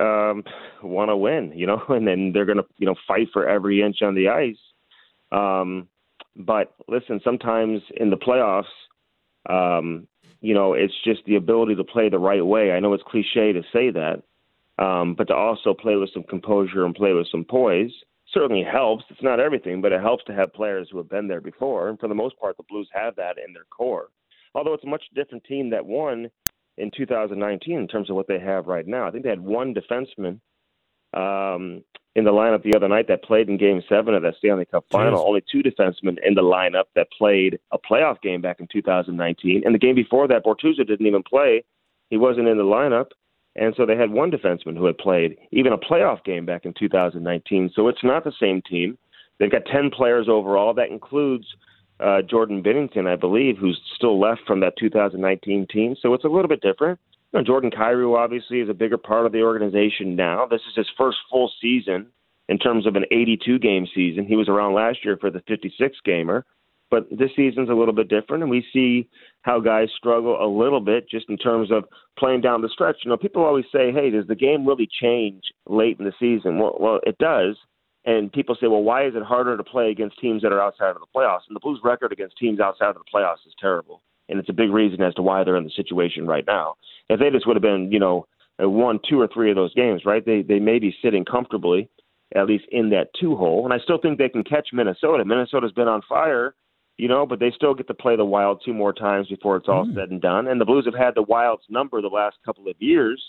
[0.00, 0.44] um,
[0.82, 3.82] want to win, you know, and then they're going to, you know, fight for every
[3.82, 4.56] inch on the ice.
[5.32, 5.88] Um,
[6.36, 8.64] but listen, sometimes in the playoffs,
[9.48, 10.06] um,
[10.40, 12.72] you know, it's just the ability to play the right way.
[12.72, 14.22] I know it's cliche to say that,
[14.80, 17.92] um, but to also play with some composure and play with some poise
[18.32, 19.04] certainly helps.
[19.10, 21.88] It's not everything, but it helps to have players who have been there before.
[21.88, 24.08] And for the most part, the Blues have that in their core.
[24.54, 26.30] Although it's a much different team that won
[26.78, 29.06] in 2019 in terms of what they have right now.
[29.06, 30.40] I think they had one defenseman
[31.12, 31.84] um,
[32.16, 34.84] in the lineup the other night that played in Game Seven of that Stanley Cup
[34.90, 35.18] Final.
[35.18, 35.26] Jeez.
[35.26, 39.74] Only two defensemen in the lineup that played a playoff game back in 2019, and
[39.74, 41.64] the game before that, Bortuzzo didn't even play.
[42.08, 43.10] He wasn't in the lineup.
[43.56, 46.74] And so they had one defenseman who had played even a playoff game back in
[46.78, 47.70] 2019.
[47.74, 48.96] So it's not the same team.
[49.38, 50.74] They've got 10 players overall.
[50.74, 51.46] That includes
[51.98, 55.96] uh, Jordan Binnington, I believe, who's still left from that 2019 team.
[56.00, 57.00] So it's a little bit different.
[57.32, 60.46] You know, Jordan Kyrou obviously is a bigger part of the organization now.
[60.46, 62.06] This is his first full season
[62.48, 64.26] in terms of an 82 game season.
[64.26, 66.44] He was around last year for the 56 gamer.
[66.90, 69.08] But this season's a little bit different, and we see
[69.42, 71.84] how guys struggle a little bit just in terms of
[72.18, 72.96] playing down the stretch.
[73.04, 76.58] You know, people always say, "Hey, does the game really change late in the season?"
[76.58, 77.56] Well, well, it does.
[78.04, 80.90] And people say, "Well, why is it harder to play against teams that are outside
[80.90, 84.02] of the playoffs?" And the Blues' record against teams outside of the playoffs is terrible,
[84.28, 86.74] and it's a big reason as to why they're in the situation right now.
[87.08, 88.26] If they just would have been, you know,
[88.60, 90.24] uh, won two or three of those games, right?
[90.24, 91.88] They they may be sitting comfortably,
[92.34, 93.64] at least in that two hole.
[93.64, 95.24] And I still think they can catch Minnesota.
[95.24, 96.54] Minnesota's been on fire
[97.00, 99.68] you know, but they still get to play the Wild two more times before it's
[99.68, 99.94] all mm.
[99.94, 100.46] said and done.
[100.46, 103.22] And the Blues have had the Wild's number the last couple of years,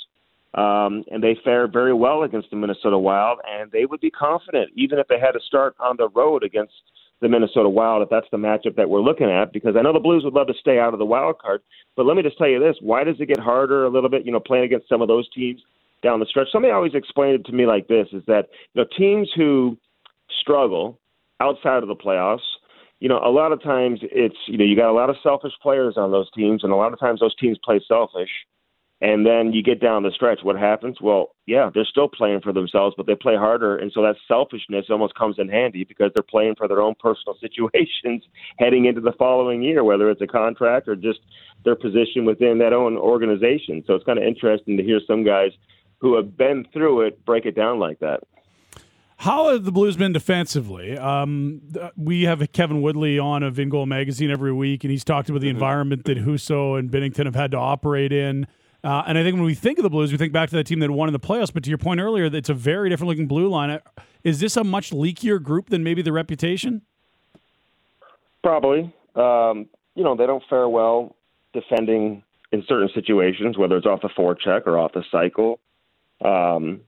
[0.54, 4.72] um, and they fare very well against the Minnesota Wild, and they would be confident
[4.76, 6.74] even if they had to start on the road against
[7.22, 9.54] the Minnesota Wild if that's the matchup that we're looking at.
[9.54, 11.62] Because I know the Blues would love to stay out of the wild card,
[11.96, 14.26] but let me just tell you this: why does it get harder a little bit?
[14.26, 15.62] You know, playing against some of those teams
[16.04, 16.48] down the stretch.
[16.52, 19.78] Somebody always explained it to me like this: is that you know teams who
[20.42, 21.00] struggle
[21.40, 22.40] outside of the playoffs
[23.02, 25.54] you know, a lot of times it's you know you got a lot of selfish
[25.62, 28.30] players on those teams, and a lot of times those teams play selfish.
[29.04, 30.42] And then you get down the stretch.
[30.44, 30.98] What happens?
[31.02, 34.86] Well, yeah, they're still playing for themselves, but they play harder, and so that selfishness
[34.92, 38.24] almost comes in handy because they're playing for their own personal situations
[38.60, 41.22] heading into the following year, whether it's a contract or just
[41.66, 43.84] their position within that own organization.
[43.88, 45.52] So it's kind of interesting to hear some guys
[45.98, 48.20] who have been through it break it down like that.
[49.22, 50.98] How have the Blues been defensively?
[50.98, 51.62] Um,
[51.96, 55.48] we have Kevin Woodley on of InGoal Magazine every week, and he's talked about the
[55.48, 55.58] mm-hmm.
[55.58, 58.48] environment that Husso and Binnington have had to operate in.
[58.84, 60.64] Uh, and I think when we think of the Blues, we think back to that
[60.64, 61.54] team that won in the playoffs.
[61.54, 63.70] But to your point earlier, it's a very different looking blue line.
[63.70, 63.80] Uh,
[64.24, 66.82] is this a much leakier group than maybe the reputation?
[68.42, 68.92] Probably.
[69.16, 71.16] Um, you know, they don't fare well
[71.54, 75.60] defending in certain situations, whether it's off the forecheck or off the cycle.
[76.26, 76.82] Um,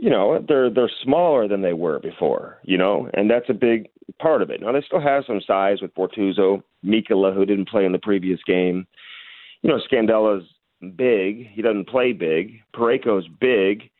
[0.00, 3.88] you know they're they're smaller than they were before, you know, and that's a big
[4.18, 4.60] part of it.
[4.60, 8.40] Now they still have some size with Bortuzzo, Mikkola, who didn't play in the previous
[8.46, 8.86] game.
[9.62, 10.48] You know, Scandella's
[10.96, 11.48] big.
[11.50, 12.60] He doesn't play big.
[12.74, 13.90] Parayko's big.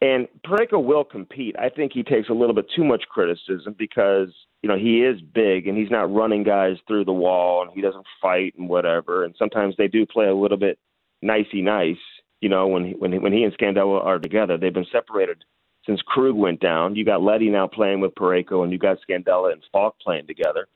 [0.00, 1.56] And Parayko will compete.
[1.58, 4.28] I think he takes a little bit too much criticism because,
[4.62, 7.80] you know, he is big and he's not running guys through the wall and he
[7.80, 9.24] doesn't fight and whatever.
[9.24, 10.78] And sometimes they do play a little bit
[11.22, 11.96] nicey nice
[12.44, 15.42] you know, when he, when he, when he and Scandella are together, they've been separated
[15.86, 16.94] since Krug went down.
[16.94, 20.68] You got Leddy now playing with Parayko, and you got Scandella and Faulk playing together.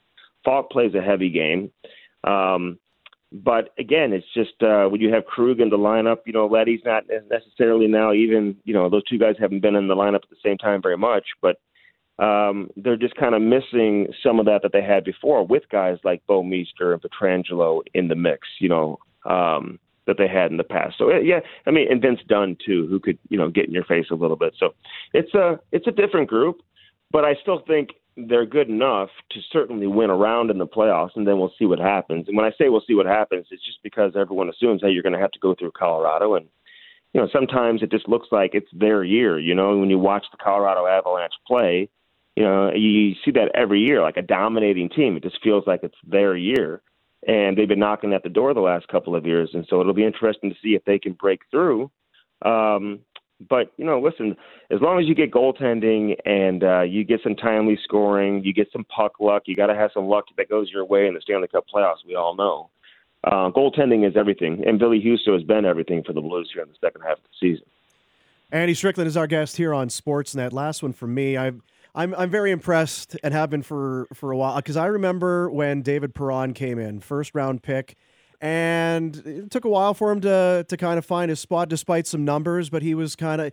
[0.46, 1.70] Faulk plays a heavy game.
[2.24, 2.78] Um,
[3.31, 6.81] but again, it's just uh, when you have Krug in the lineup, you know, Leddy's
[6.87, 10.31] not necessarily now even, you know, those two guys haven't been in the lineup at
[10.31, 11.61] the same time very much, but
[12.18, 15.98] um, they're just kind of missing some of that that they had before with guys
[16.02, 19.78] like Bouwmeester and Pietrangelo in the mix, you know, um,
[20.09, 20.97] that they had in the past.
[20.99, 23.85] So yeah, I mean, and Vince Dunn too, who could you know get in your
[23.85, 24.55] face a little bit.
[24.59, 24.75] So
[25.12, 26.62] it's a it's a different group,
[27.12, 31.29] but I still think they're good enough to certainly win around in the playoffs, and
[31.29, 32.27] then we'll see what happens.
[32.27, 35.05] And when I say we'll see what happens, it's just because everyone assumes, hey, you're
[35.05, 36.47] going to have to go through Colorado, and
[37.12, 39.38] you know sometimes it just looks like it's their year.
[39.38, 41.90] You know, when you watch the Colorado Avalanche play,
[42.35, 45.18] you know you see that every year, like a dominating team.
[45.18, 46.81] It just feels like it's their year,
[47.26, 49.94] and they've been knocking at the door the last couple of years, and so it'll
[49.94, 51.90] be interesting to see if they can break through.
[52.42, 53.00] Um,
[53.48, 54.37] but you know, listen,
[54.70, 58.68] as long as you get goaltending and uh, you get some timely scoring, you get
[58.72, 59.44] some puck luck.
[59.46, 62.04] You got to have some luck that goes your way in the Stanley Cup playoffs.
[62.07, 62.70] We all know.
[63.24, 66.68] Uh, goaltending is everything, and Ville Husso has been everything for the Blues here in
[66.68, 67.66] the second half of the season.
[68.50, 70.52] Andy Strickland is our guest here on Sportsnet.
[70.52, 71.37] Last one for me.
[71.37, 71.61] I've
[71.94, 75.83] I'm I'm very impressed and have been for for a while because I remember when
[75.83, 77.96] David Perron came in, first round pick
[78.40, 82.07] and it took a while for him to to kind of find his spot despite
[82.07, 83.53] some numbers but he was kind of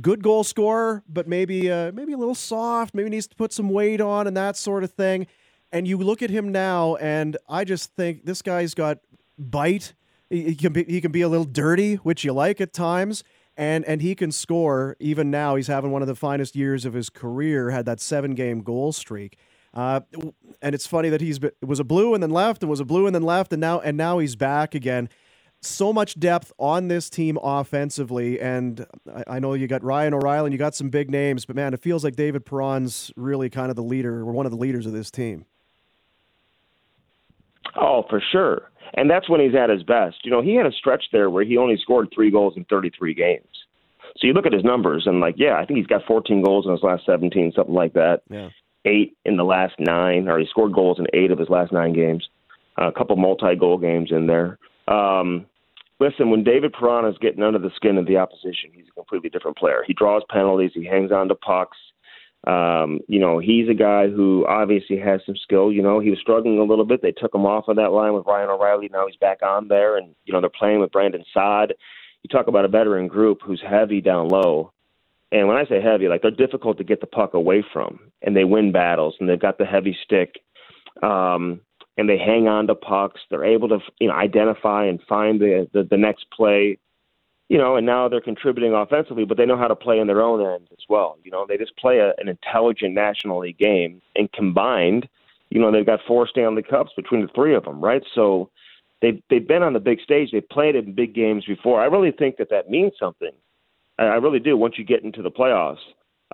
[0.00, 3.68] good goal scorer but maybe uh, maybe a little soft maybe needs to put some
[3.70, 5.26] weight on and that sort of thing.
[5.74, 8.98] And you look at him now and i just think this guy's got
[9.38, 9.94] bite.
[10.28, 13.22] He, can be he can be a little dirty which you like at times
[13.56, 16.94] and and he can score even now he's having one of the finest years of
[16.94, 19.38] his career had that seven game goal streak
[19.74, 20.00] uh,
[20.60, 22.84] and it's funny that he's been, was a blue and then left and was a
[22.84, 25.08] blue and then left and now and now he's back again.
[25.64, 28.84] So much depth on this team offensively, and
[29.14, 31.72] I, I know you got Ryan O'Reilly and you got some big names, but man,
[31.72, 34.86] it feels like David Perron's really kind of the leader or one of the leaders
[34.86, 35.46] of this team.
[37.76, 38.71] Oh, for sure.
[38.94, 40.16] And that's when he's at his best.
[40.24, 43.14] You know, he had a stretch there where he only scored three goals in 33
[43.14, 43.46] games.
[44.18, 46.66] So you look at his numbers and like, yeah, I think he's got 14 goals
[46.66, 48.22] in his last 17, something like that.
[48.28, 48.50] Yeah
[48.84, 51.92] eight in the last nine, or he scored goals in eight of his last nine
[51.92, 52.28] games.
[52.80, 54.58] Uh, a couple multi-goal games in there.
[54.88, 55.46] Um,
[56.00, 59.28] listen, when David Perron is getting under the skin of the opposition, he's a completely
[59.28, 59.84] different player.
[59.86, 60.72] He draws penalties.
[60.74, 61.76] He hangs on to pucks.
[62.46, 65.70] Um, you know, he's a guy who obviously has some skill.
[65.70, 67.00] You know, he was struggling a little bit.
[67.00, 68.90] They took him off of that line with Ryan O'Reilly.
[68.92, 71.74] Now he's back on there, and you know they're playing with Brandon Saad.
[72.22, 74.72] You talk about a veteran group who's heavy down low.
[75.30, 78.36] And when I say heavy, like they're difficult to get the puck away from, and
[78.36, 80.40] they win battles, and they've got the heavy stick,
[81.02, 81.60] um,
[81.96, 83.20] and they hang on to pucks.
[83.30, 86.78] They're able to, you know, identify and find the, the the next play,
[87.52, 90.22] you know, and now they're contributing offensively, but they know how to play in their
[90.22, 91.18] own end as well.
[91.22, 95.06] You know, they just play a, an intelligent National League game, and combined,
[95.50, 98.02] you know, they've got four Stanley Cups between the three of them, right?
[98.14, 98.48] So
[99.02, 100.30] they've they've been on the big stage.
[100.32, 101.82] They've played in big games before.
[101.82, 103.32] I really think that that means something
[103.98, 104.56] I really do.
[104.56, 105.84] Once you get into the playoffs,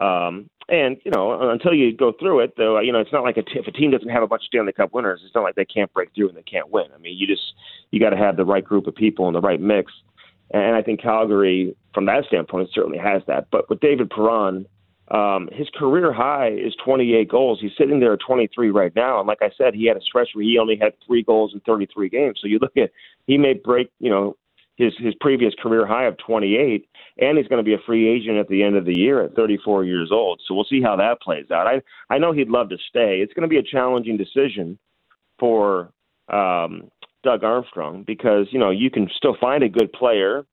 [0.00, 3.38] um, and you know, until you go through it, though, you know, it's not like
[3.38, 5.42] a t- if a team doesn't have a bunch of Stanley Cup winners, it's not
[5.42, 6.86] like they can't break through and they can't win.
[6.94, 7.54] I mean, you just
[7.90, 9.90] you got to have the right group of people and the right mix.
[10.50, 13.48] And I think Calgary, from that standpoint, certainly has that.
[13.50, 14.66] But with David Perron,
[15.10, 17.58] um, his career high is 28 goals.
[17.60, 19.18] He's sitting there at 23 right now.
[19.18, 21.60] And like I said, he had a stretch where he only had three goals in
[21.60, 22.38] 33 games.
[22.40, 22.90] So you look at
[23.26, 24.36] he may break, you know,
[24.76, 28.36] his his previous career high of 28, and he's going to be a free agent
[28.36, 30.40] at the end of the year at 34 years old.
[30.46, 31.66] So we'll see how that plays out.
[31.66, 31.82] I
[32.14, 33.20] I know he'd love to stay.
[33.20, 34.78] It's going to be a challenging decision
[35.38, 35.90] for
[36.28, 36.90] um,
[37.28, 40.46] Doug Armstrong because you know you can still find a good player,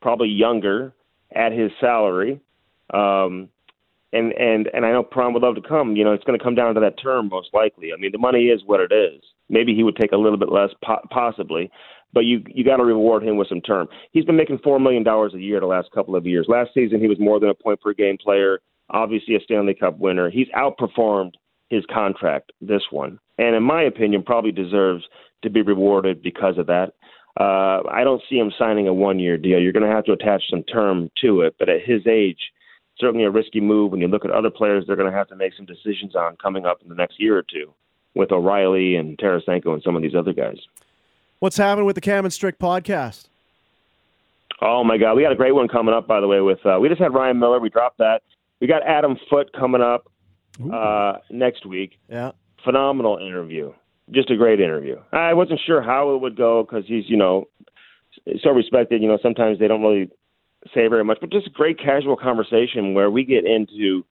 [0.00, 0.94] probably younger,
[1.34, 2.40] at his salary.
[2.94, 3.48] Um,
[4.12, 5.96] and and and I know Perron would love to come.
[5.96, 7.92] You know, it's going to come down to that term most likely.
[7.92, 9.22] I mean, the money is what it is.
[9.48, 11.70] Maybe he would take a little bit less, po- possibly,
[12.12, 13.88] but you you got to reward him with some term.
[14.12, 16.46] He's been making four million dollars a year the last couple of years.
[16.48, 18.60] Last season, he was more than a point per game player.
[18.90, 20.30] Obviously, a Stanley Cup winner.
[20.30, 21.32] He's outperformed
[21.68, 25.04] his contract this one, and in my opinion, probably deserves
[25.42, 26.92] to be rewarded because of that.
[27.38, 29.60] Uh, I don't see him signing a one-year deal.
[29.60, 32.38] You're going to have to attach some term to it, but at his age,
[32.98, 33.92] certainly a risky move.
[33.92, 36.36] When you look at other players, they're going to have to make some decisions on
[36.36, 37.72] coming up in the next year or two
[38.14, 40.58] with O'Reilly and Tarasenko and some of these other guys.
[41.38, 43.28] What's happening with the Cam and Strick podcast?
[44.60, 46.06] Oh my God, we got a great one coming up.
[46.06, 47.58] By the way, with uh, we just had Ryan Miller.
[47.60, 48.22] We dropped that.
[48.60, 50.10] We got Adam Foote coming up
[50.70, 51.98] uh, next week.
[52.10, 53.72] Yeah, phenomenal interview.
[54.12, 54.96] Just a great interview.
[55.12, 57.48] I wasn't sure how it would go because he's you know
[58.42, 59.02] so respected.
[59.02, 60.10] You know, sometimes they don't really
[60.74, 64.04] say very much, but just a great casual conversation where we get into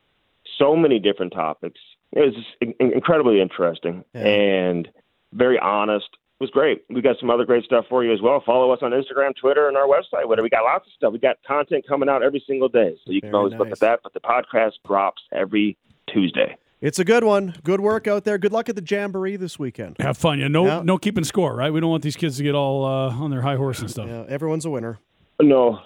[0.57, 1.79] so many different topics.
[2.11, 4.25] It was just incredibly interesting yeah.
[4.25, 4.87] and
[5.33, 6.07] very honest
[6.39, 6.83] It was great.
[6.89, 8.41] We got some other great stuff for you as well.
[8.43, 10.27] Follow us on Instagram, Twitter, and our website.
[10.27, 10.43] Whatever.
[10.43, 11.13] We got lots of stuff.
[11.13, 13.59] We got content coming out every single day, so you can always nice.
[13.59, 13.99] look at that.
[14.01, 15.77] But the podcast drops every
[16.11, 16.57] Tuesday.
[16.81, 17.55] It's a good one.
[17.63, 18.37] Good work out there.
[18.37, 19.97] Good luck at the Jamboree this weekend.
[19.99, 20.39] Have fun.
[20.39, 20.81] Yeah, no, Yeah.
[20.83, 21.71] no keeping score, right?
[21.73, 24.07] We don't want these kids to get all uh, on their high horse and stuff.
[24.07, 24.99] Yeah, everyone's a winner.
[25.41, 25.79] No,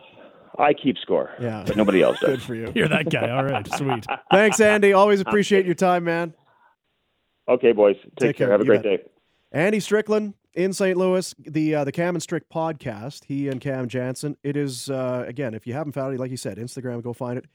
[0.60, 1.64] I keep score, Yeah.
[1.66, 2.30] but nobody else does.
[2.30, 2.72] Good for you.
[2.76, 3.30] You're that guy.
[3.32, 4.06] All right, sweet.
[4.32, 4.94] Thanks, Andy.
[4.94, 6.34] Always appreciate your time, man.
[7.50, 7.96] Okay, boys.
[7.96, 8.48] Take, Take care.
[8.48, 8.52] care.
[8.52, 9.04] Have a You great bet.
[9.04, 9.10] day.
[9.52, 10.96] Andy Strickland in St.
[10.98, 13.26] Louis, the uh, the Cam and Strick podcast.
[13.26, 14.38] He and Cam Janssen.
[14.44, 17.38] It is uh, again, if you haven't found it, like you said, Instagram, go find
[17.39, 17.46] it.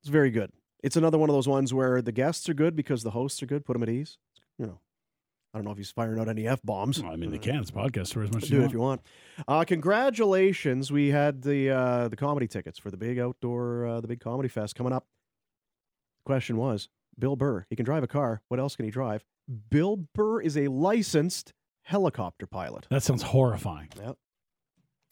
[0.00, 0.50] It's very good.
[0.84, 3.46] It's another one of those ones where the guests are good because the hosts are
[3.46, 3.64] good.
[3.64, 4.18] Put them at ease.
[4.58, 4.78] You know,
[5.52, 7.02] I don't know if he's firing out any f bombs.
[7.02, 7.56] Well, I mean, they can.
[7.56, 8.70] It's a podcast for as much as you it want.
[8.70, 9.00] if you want.
[9.48, 10.92] Uh, congratulations!
[10.92, 14.48] We had the uh, the comedy tickets for the big outdoor, uh, the big comedy
[14.48, 15.06] fest coming up.
[16.26, 17.66] Question was Bill Burr.
[17.70, 18.42] He can drive a car.
[18.48, 19.24] What else can he drive?
[19.70, 23.88] Bill Burr is a licensed helicopter pilot, That sounds horrifying.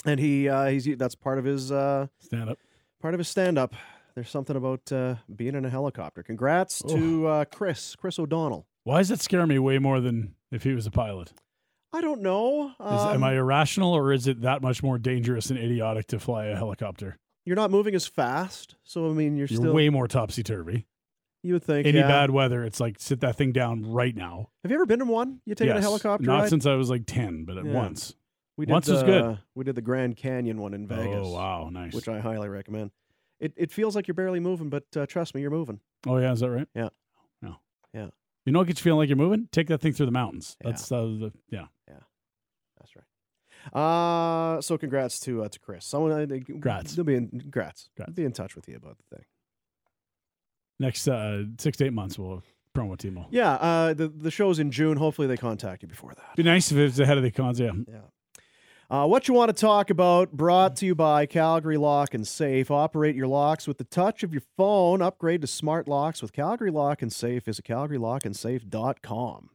[0.07, 2.59] and he uh, he's that's part of his uh, Stand up.
[3.01, 3.75] part of his stand up.
[4.15, 6.23] There's something about uh, being in a helicopter.
[6.23, 8.67] Congrats to uh, Chris Chris O'Donnell.
[8.85, 11.33] Why does that scare me way more than if he was a pilot?
[11.93, 12.69] I don't know.
[12.71, 16.19] Is, am Um, I irrational or is it that much more dangerous and idiotic to
[16.19, 17.19] fly a helicopter?
[17.45, 19.75] You're not moving as fast, so I mean, you're, You're still.
[19.75, 20.87] way more topsy turvy.
[21.43, 21.87] you would think.
[21.87, 22.07] Any yeah.
[22.09, 24.51] bad weather, it's like sit that thing down right now.
[24.63, 25.41] Have you ever been in one?
[25.45, 26.49] You taken a helicopter Not ride?
[26.51, 27.73] since I was like 10, but at Yeah.
[27.73, 28.15] once.
[28.57, 29.39] We did Once the, was good.
[29.55, 31.21] We did the Grand Canyon one in Vegas.
[31.27, 31.69] Oh, wow.
[31.73, 31.95] Nice.
[31.95, 32.91] Which I highly recommend.
[33.43, 35.81] It it feels like you're barely moving, but uh, trust me, you're moving.
[36.07, 36.31] oh, yeah.
[36.33, 36.69] Is that right?
[36.77, 36.91] Yeah.
[37.43, 37.57] No.
[37.93, 38.07] Yeah.
[38.47, 39.49] You know what gets you feeling like you're moving?
[39.51, 40.57] Take that thing through the mountains.
[40.63, 40.71] Yeah.
[40.71, 41.67] That's uh, the, yeah.
[41.89, 41.95] Yeah.
[42.79, 43.05] That's right.
[43.75, 45.85] Uh so congrats to uh, to Chris.
[45.85, 46.95] Someone uh, Congrats.
[46.95, 47.89] They'll be in congrats.
[47.97, 48.15] Congrats.
[48.15, 49.25] Be in touch with you about the thing.
[50.79, 52.43] Next uh, six to eight months, we'll
[52.77, 53.27] promo Timo.
[53.31, 54.97] Yeah, uh the the show's in June.
[54.97, 56.37] Hopefully they contact you before that.
[56.37, 57.59] Be nice if it was ahead of the cons.
[57.61, 57.73] Yeah.
[57.89, 57.99] Yeah.
[58.93, 62.71] Uh, what you want to talk about brought to you by Calgary Lock and Safe.
[62.71, 65.01] Operate your locks with the touch of your phone.
[65.01, 67.43] Upgrade to smart locks with Calgary Lock and Safe.
[67.43, 69.49] Visit calgarylockandsafe.com.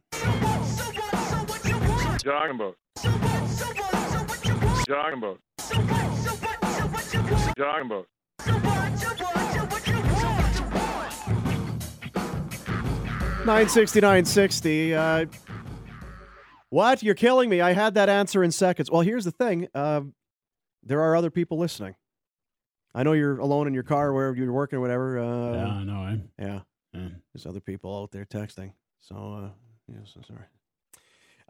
[2.18, 2.74] Talking about.
[4.88, 5.38] Talking about.
[7.56, 8.06] Talking about.
[13.46, 14.94] 960, 960.
[14.96, 15.26] Uh,
[16.70, 17.02] what?
[17.02, 17.60] You're killing me.
[17.60, 18.90] I had that answer in seconds.
[18.90, 20.02] Well, here's the thing uh,
[20.82, 21.94] there are other people listening.
[22.94, 25.18] I know you're alone in your car wherever you're working or whatever.
[25.18, 26.04] Uh, yeah, I know.
[26.06, 26.16] Eh?
[26.38, 26.60] yeah.
[26.94, 27.08] Yeah.
[27.34, 28.72] There's other people out there texting.
[29.00, 29.48] So, uh,
[29.92, 30.48] yes, all right.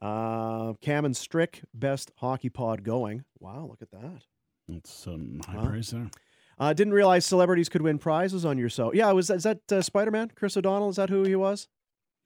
[0.00, 3.24] Uh, Cam and Strick, best hockey pod going.
[3.38, 4.22] Wow, look at that.
[4.68, 5.68] That's some high Wow.
[5.68, 6.10] praise there.
[6.58, 8.92] Uh, didn't realize celebrities could win prizes on your show.
[8.92, 10.30] Yeah, was that, is that uh, Spider Man?
[10.34, 10.88] Chris O'Donnell?
[10.90, 11.68] Is that who he was?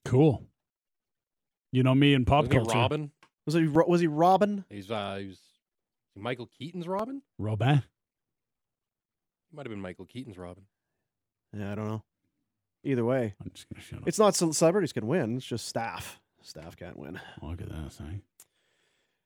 [0.05, 0.43] Cool.
[1.73, 2.79] You know me and pop Wasn't he culture.
[2.79, 3.11] Robin?
[3.47, 4.65] Was he was he Robin?
[4.71, 5.41] He's uh, he was
[6.15, 7.23] Michael Keaton's Robin.
[7.39, 7.83] Robin.
[9.51, 10.65] He might have been Michael Keaton's Robin.
[11.57, 12.03] Yeah, I don't know.
[12.85, 14.09] Either way, I'm just gonna shut up.
[14.09, 15.37] it's not celebrities can win.
[15.37, 16.21] It's just staff.
[16.43, 17.21] Staff can't win.
[17.41, 18.23] Look at that thing.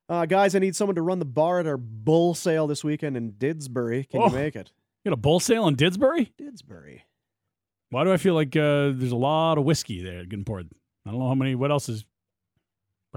[0.09, 3.17] Uh, guys, I need someone to run the bar at our bull sale this weekend
[3.17, 4.09] in Didsbury.
[4.09, 4.27] Can Oh.
[4.29, 4.71] you make it?
[5.05, 6.31] You got a bull sale in Didsbury?
[6.41, 7.01] Didsbury.
[7.91, 10.69] Why do I feel like uh, there's a lot of whiskey there getting poured?
[11.07, 11.55] I don't know how many.
[11.55, 12.05] What else is?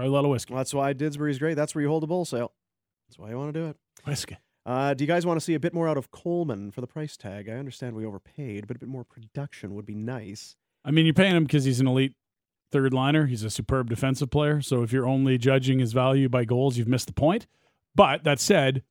[0.00, 0.54] Probably a lot of whiskey.
[0.54, 1.54] That's why Didsbury's great.
[1.54, 2.52] That's where you hold the bull sale.
[3.08, 3.76] That's why you want to do it.
[4.06, 4.36] Whiskey.
[4.66, 6.86] Uh, do you guys want to see a bit more out of Coleman for the
[6.86, 7.48] price tag?
[7.48, 10.56] I understand we overpaid, but a bit more production would be nice.
[10.84, 12.14] I mean, you're paying him because he's an elite
[12.72, 13.26] third liner.
[13.26, 14.60] He's a superb defensive player.
[14.60, 17.46] So if you're only judging his value by goals, you've missed the point.
[17.94, 18.82] But that said,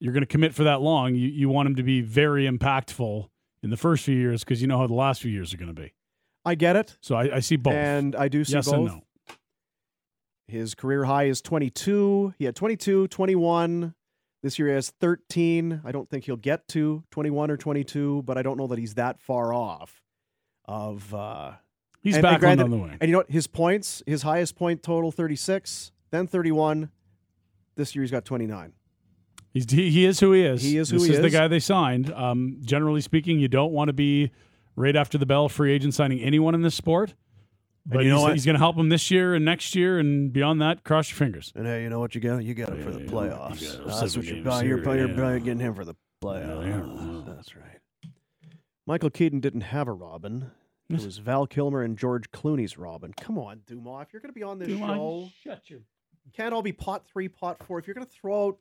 [0.00, 1.14] you're going to commit for that long.
[1.14, 3.28] You you want him to be very impactful
[3.62, 5.74] in the first few years because you know how the last few years are going
[5.74, 5.92] to be.
[6.44, 7.74] I get it, So I, I see both.
[7.74, 8.74] and I do see yes both.
[8.76, 9.02] and no.
[10.48, 12.34] His career high is 22.
[12.38, 13.94] He had 22, 21.
[14.42, 15.82] This year he has 13.
[15.84, 18.94] I don't think he'll get to 21 or 22, but I don't know that he's
[18.94, 20.02] that far off
[20.64, 21.12] of.
[21.14, 21.52] Uh,
[22.00, 22.96] He's and- and back on granted- on the wing.
[23.00, 23.30] and you know what?
[23.30, 26.90] His points, his highest point total 36, then 31.
[27.74, 28.72] This year he's got 29.
[29.52, 30.62] He's, he, he is who he is.
[30.62, 31.20] He is who this he is.
[31.20, 31.32] the is.
[31.32, 32.12] guy they signed.
[32.12, 34.30] Um, generally speaking, you don't want to be
[34.76, 37.14] right after the bell free agent signing anyone in this sport.
[37.90, 38.32] But you know he's, what?
[38.34, 40.84] he's going to help him this year and next year and beyond that.
[40.84, 41.52] Cross your fingers.
[41.56, 42.44] And hey, you know what you got?
[42.44, 43.84] You got it for the you playoffs.
[43.86, 44.68] That's what you're buying.
[44.68, 46.66] You're, here, buying- you're getting him for the playoffs.
[46.66, 47.34] yeah.
[47.34, 47.64] That's right.
[48.86, 50.50] Michael Keaton didn't have a Robin.
[50.90, 53.12] It was Val Kilmer and George Clooney's Robin.
[53.12, 54.06] Come on, Dumas.
[54.06, 55.80] If you're going to be on this show, shut your.
[56.34, 57.78] can't all be pot three, pot four.
[57.78, 58.58] If you're going to throw out,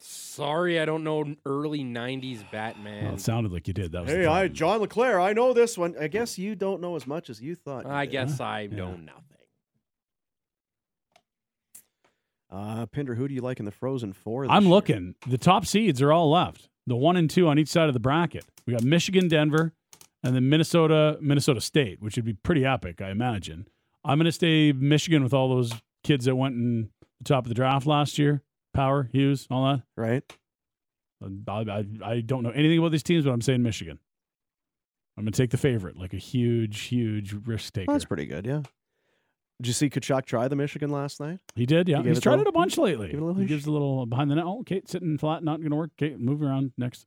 [0.00, 3.04] Sorry, I don't know early '90s Batman.
[3.06, 3.92] Well, it sounded like you did.
[3.92, 4.46] That was hey, I.
[4.48, 5.96] John LeClair, I know this one.
[6.00, 7.84] I guess you don't know as much as you thought.
[7.84, 8.12] you I did.
[8.12, 8.76] guess I Yeah.
[8.76, 9.24] know nothing.
[12.50, 14.46] Uh, Pinder, who do you like in the Frozen Four?
[14.50, 14.70] I'm year?
[14.70, 15.14] looking.
[15.26, 16.68] The top seeds are all left.
[16.86, 18.44] The one and two on each side of the bracket.
[18.66, 19.74] We got Michigan, Denver,
[20.22, 23.68] and then Minnesota, Minnesota State, which would be pretty epic, I imagine.
[24.04, 25.72] I'm going to stay Michigan with all those
[26.04, 26.88] kids that went in
[27.18, 28.42] the top of the draft last year.
[28.74, 29.82] Power, Hughes, all that.
[29.96, 30.22] Right?
[31.24, 33.98] Uh, I, I, I don't know anything about these teams, but I'm saying Michigan.
[35.16, 37.92] I'm going to take the favorite, like a huge, huge risk taker.
[37.92, 38.62] That's pretty good, yeah.
[39.60, 41.40] Did you see Tkachuk try the Michigan last night?
[41.56, 42.00] He did, yeah.
[42.02, 43.08] He He's tried the- it a bunch lately.
[43.10, 44.44] give a little he gives a little behind the net.
[44.44, 45.90] Oh, okay, sitting flat, not going to work.
[46.00, 47.06] Okay, move around next.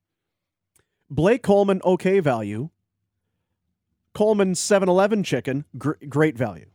[1.09, 2.69] Blake Coleman, okay value.
[4.13, 6.65] Coleman 7 Eleven chicken, gr- great value.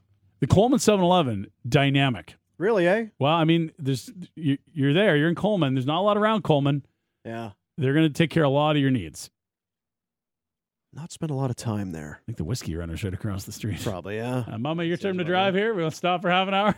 [0.40, 2.36] The Coleman 7-Eleven, dynamic.
[2.58, 3.06] Really, eh?
[3.18, 5.16] Well, I mean, there's you, you're there.
[5.16, 5.74] You're in Coleman.
[5.74, 6.84] There's not a lot around Coleman.
[7.24, 7.50] Yeah.
[7.76, 9.30] They're going to take care of a lot of your needs.
[10.94, 12.20] Not spend a lot of time there.
[12.22, 13.80] I think the whiskey runner's right across the street.
[13.82, 14.44] Probably, yeah.
[14.50, 15.74] Uh, Mama, your turn to about drive here.
[15.74, 16.74] We'll stop for half an hour.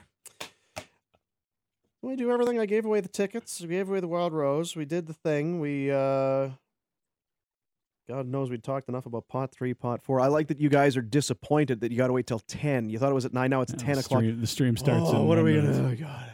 [2.02, 2.58] We do everything.
[2.58, 3.60] I gave away the tickets.
[3.60, 4.74] We gave away the Wild Rose.
[4.74, 5.60] We did the thing.
[5.60, 6.50] We, uh,
[8.08, 10.20] God knows we talked enough about pot three, pot four.
[10.20, 12.88] I like that you guys are disappointed that you got to wait till 10.
[12.88, 13.50] You thought it was at 9.
[13.50, 14.20] Now it's Yeah, 10 the o'clock.
[14.20, 15.04] Stream, the stream starts.
[15.08, 15.96] Oh, in what are we gonna do?
[15.96, 16.30] God.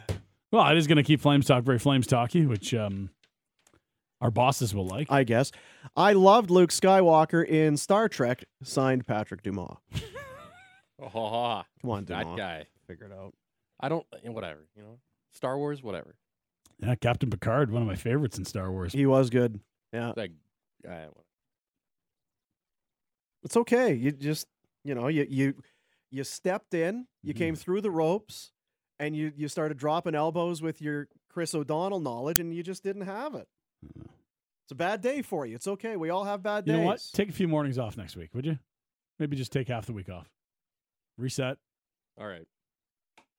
[0.51, 3.09] Well, it is going to keep Flames Talk very Flames Talky, which um,
[4.21, 5.11] our bosses will like.
[5.11, 5.51] I guess.
[5.97, 9.75] I loved Luke Skywalker in Star Trek, signed Patrick Dumas.
[11.01, 12.67] Oh, Come on, that guy.
[12.87, 13.33] Figure it out.
[13.81, 14.05] I don't.
[14.23, 14.61] eh, Whatever.
[14.77, 14.97] You know,
[15.33, 15.83] Star Wars.
[15.83, 16.15] Whatever.
[16.79, 18.93] yeah, Captain Picard, one of my favorites in Star Wars.
[18.93, 19.59] He was good.
[19.91, 20.13] Yeah.
[20.15, 20.29] That
[20.85, 21.07] guy.
[23.45, 23.93] It's okay.
[23.93, 24.47] You just,
[24.83, 25.53] you know, you you
[26.11, 27.37] you stepped in, you Mhm.
[27.37, 28.51] came through the ropes,
[28.99, 33.03] and you you started dropping elbows with your Chris O'Donnell knowledge, and you just didn't
[33.03, 33.47] have it.
[33.83, 35.55] It's a bad day for you.
[35.55, 35.95] It's okay.
[35.95, 36.77] We all have bad You days.
[36.79, 37.07] You know what?
[37.13, 38.57] Take a few mornings off next week, would you?
[39.19, 40.27] Maybe just take half the week off.
[41.17, 41.57] Reset.
[42.17, 42.47] All right.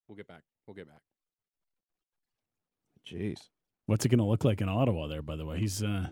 [0.06, 0.42] We'll get back.
[0.66, 1.02] We'll get back.
[3.04, 3.48] Jeez.
[3.86, 5.58] What's it going to look like in Ottawa there, by the way?
[5.58, 6.08] He's uh,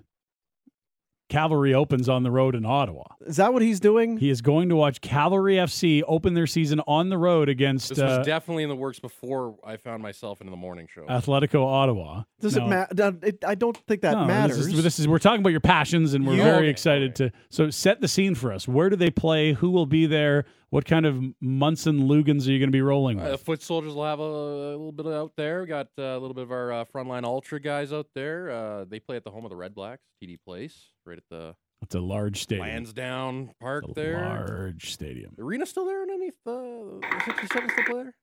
[1.34, 3.02] Cavalry opens on the road in Ottawa.
[3.26, 4.18] Is that what he's doing?
[4.18, 7.98] He is going to watch Cavalry FC open their season on the road against This
[7.98, 11.02] was uh, definitely in the works before I found myself in the morning show.
[11.06, 12.22] Atletico Ottawa.
[12.40, 13.32] Does Now- it matter?
[13.46, 14.58] I don't think that No, matters.
[14.58, 17.16] This is, this is we're talking about your passions, and we're You- very Okay, excited
[17.16, 17.32] to.
[17.50, 18.68] So set the scene for us.
[18.68, 19.54] Where do they play?
[19.54, 20.44] Who will be there?
[20.74, 23.42] What kind of Munson Lugans are you going to be rolling Uh, the with?
[23.42, 25.60] foot soldiers will have a, a little bit out there.
[25.60, 28.50] We got uh, a little bit of our uh, frontline ultra guys out there.
[28.50, 31.94] Uh, they play at the home of the Redblacks, TD Place, right at the It's
[31.94, 32.66] a large stadium.
[32.66, 34.18] Lansdowne Park It's a there.
[34.18, 35.34] large stadium.
[35.36, 38.14] The arena's still there underneath the, the 67 still play there.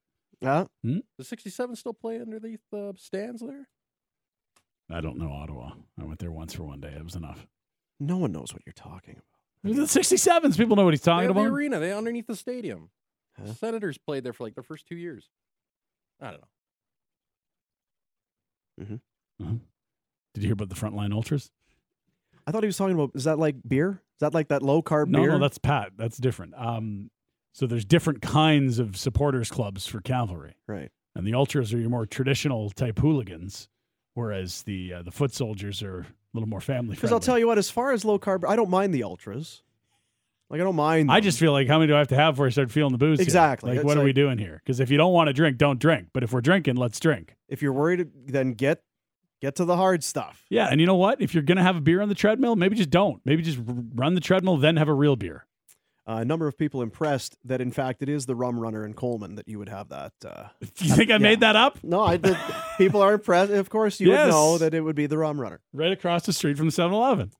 [0.43, 0.65] Huh?
[1.17, 3.69] The 67 still play underneath the stands there.
[4.89, 5.71] I don't know Ottawa.
[5.97, 6.91] I went there once for one day.
[6.97, 7.47] It was enough.
[7.97, 9.30] No one knows what you're talking about.
[9.63, 10.57] The 67s.
[10.57, 11.51] People know what he's They talking have the about.
[11.53, 11.79] arena.
[11.79, 12.89] They underneath the stadium.
[13.39, 13.53] Huh?
[13.53, 15.29] Senators played there for like their first two years.
[16.19, 16.47] I don't know.
[19.41, 19.53] Uh-huh.
[20.33, 21.51] Did you hear about the frontline ultras?
[22.47, 23.11] I thought he was talking about.
[23.15, 24.01] Is that like beer?
[24.15, 25.31] Is that like that low carb No, beer?
[25.31, 25.91] no, that's Pat.
[25.97, 26.53] That's different.
[26.57, 27.11] Um,
[27.53, 30.89] so there's different kinds of supporters clubs for cavalry, right.
[31.15, 33.67] and the ultras are your more traditional type hooligans,
[34.13, 37.11] whereas the uh, the foot soldiers are a little more family Because.
[37.11, 39.63] I'll tell you what, as far as low carb, I don't mind the ultras.
[40.49, 41.09] Like I don't mind.
[41.09, 42.91] I just feel like how many do I have to have before I start feeling
[42.91, 43.19] the booze?
[43.19, 43.23] here?
[43.23, 43.69] Exactly.
[43.69, 44.61] Like It's what are we doing here?
[44.63, 46.09] Because if you don't want to drink, don't drink.
[46.11, 47.35] But if we're drinking, let's drink.
[47.47, 48.83] if you're worried, then get
[49.41, 50.45] get to the hard stuff.
[50.49, 51.21] Yeah, and you know what?
[51.21, 53.21] If you're gonna have a beer on the treadmill, maybe just don't.
[53.25, 55.45] Maybe just run the treadmill, then have a real beer.
[56.19, 59.35] A number of people impressed that in fact it is the rum runner and Coleman
[59.35, 60.13] that you would have that.
[60.25, 60.45] Uh,
[60.79, 61.77] You think I made that up?
[61.83, 62.37] no, I did.
[62.77, 63.51] people are impressed.
[63.51, 64.25] Of course, you Yes.
[64.25, 65.59] would know that it would be the rum runner.
[65.73, 67.31] Right across the street from the 7-Eleven.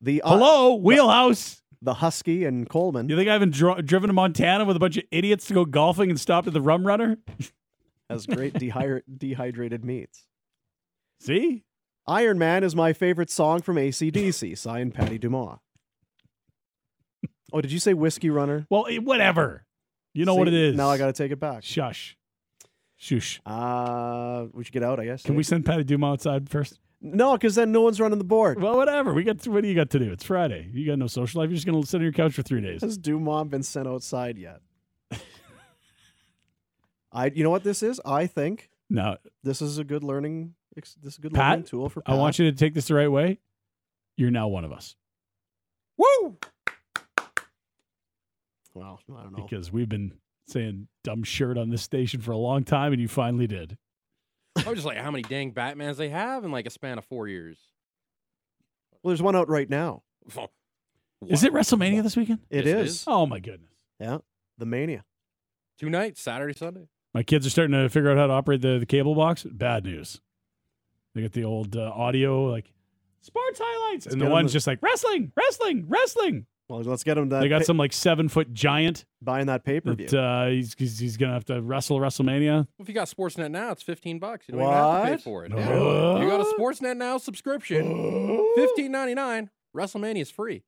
[0.00, 1.62] The uh, Hello, wheelhouse.
[1.80, 4.96] the husky and Coleman You think I haven't dro- driven to Montana with a bunch
[4.96, 7.18] of idiots to go golfing and stopped at the rum runner?
[8.10, 10.26] has great dehy- dehydrated meats.
[11.20, 11.64] See?
[12.06, 15.58] Iron Man is my favorite song from ACDC, signed Patty Dumas.
[17.52, 18.66] Oh, did you say whiskey runner?
[18.70, 19.64] Well, whatever.
[20.14, 20.76] You know what it is.
[20.76, 21.62] Now I got to take it back.
[21.62, 22.16] Shush.
[22.96, 23.40] Shush.
[23.44, 25.22] Uh, we should get out, I guess.
[25.22, 26.78] Can we send Patty Dumas outside first?
[27.00, 28.60] No, because then no one's running the board.
[28.60, 29.12] Well, whatever.
[29.12, 29.44] We got.
[29.48, 30.12] What do you got to do?
[30.12, 30.70] It's Friday.
[30.72, 31.50] You got no social life.
[31.50, 32.80] You're just gonna sit on your couch for three days.
[32.80, 34.60] Has Dumas been sent outside yet?
[37.12, 38.00] I, you know what this is?
[38.04, 40.54] I think No, this is a good learning.
[40.76, 42.02] This is a good Pat, learning tool for.
[42.02, 42.14] Pat.
[42.14, 43.40] I want you to take this the right way.
[44.16, 44.94] You're now one of us
[45.96, 46.36] Woo!
[48.74, 49.44] Well, I don't know.
[49.44, 50.12] because we've been
[50.48, 53.76] saying dumb shirt on this station for a long time, and you finally did.
[54.56, 57.04] I was just like, how many dang Batmans they have in like a span of
[57.04, 57.58] four years?
[59.02, 60.02] Well, there's one out right now.
[61.28, 62.40] Is it WrestleMania this weekend?
[62.50, 62.90] It Yes, it is.
[62.92, 63.04] is.
[63.06, 63.70] Oh my goodness.
[64.00, 64.18] Yeah,
[64.58, 65.04] the Mania.
[65.78, 66.88] Two nights, Saturday, Sunday.
[67.14, 69.44] My kids are starting to figure out how to operate the, the cable box.
[69.44, 70.20] Bad news.
[71.14, 72.72] They get the old uh, audio like
[73.20, 76.46] sports highlights, and the one's the- just like wrestling, wrestling, wrestling.
[76.72, 77.40] Well, let's get him that.
[77.40, 80.06] They got pa- some like seven foot giant buying that pay per view.
[80.18, 82.66] uh, he's, he's he's gonna have to wrestle WrestleMania.
[82.78, 84.46] If you got Sportsnet now, it's fifteen bucks.
[84.48, 85.50] You don't even have to pay for it.
[85.50, 85.58] No.
[85.58, 86.22] Yeah.
[86.22, 87.84] You got a Sportsnet now subscription,
[88.56, 89.50] fifteen ninety nine.
[89.76, 90.64] WrestleMania is free.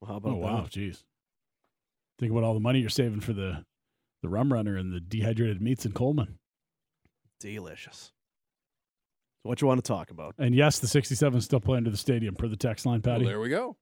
[0.00, 1.02] Well, how about Oh wow, jeez.
[2.20, 3.64] Think about all the money you're saving for the
[4.22, 6.38] the rum runner and the dehydrated meats in Coleman.
[7.40, 8.12] Delicious.
[9.42, 10.36] What you want to talk about?
[10.38, 13.14] And yes, the 67 is still playing to the stadium per the text line, Well,
[13.16, 13.24] Patty.
[13.26, 13.76] there we go.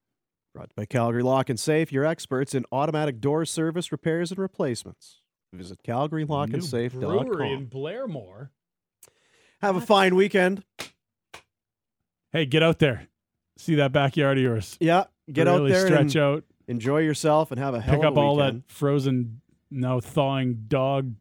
[0.55, 4.31] Brought to you by Calgary Lock and Safe, your experts in automatic door service repairs
[4.31, 5.21] and replacements.
[5.53, 8.51] Visit New brewery in Blairmore.
[9.61, 10.65] Have a fine weekend.
[12.33, 13.09] Hey, get out there.
[13.59, 14.77] See that backyard of yours.
[14.81, 16.45] Yeah, get really out there stretch and out.
[16.67, 19.41] enjoy yourself and have a hell Pick of up all that frozen,
[19.71, 21.15] now thawing dog.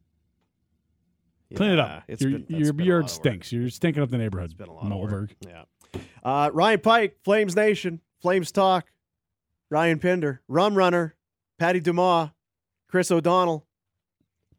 [1.56, 2.04] Clean it up.
[2.08, 3.26] It's your been, your been yard lot of work.
[3.26, 3.52] stinks.
[3.52, 4.52] You're stinking up the neighborhood.
[4.52, 5.36] It's been a lot of work.
[5.46, 5.64] Yeah.
[6.24, 8.86] Uh, Ryan Pike, Flames Nation, Flames Talk,
[9.70, 11.16] Ryan Pinder, Rum Runner,
[11.58, 12.30] Patty Dumas,
[12.90, 13.66] Chris O'Donnell,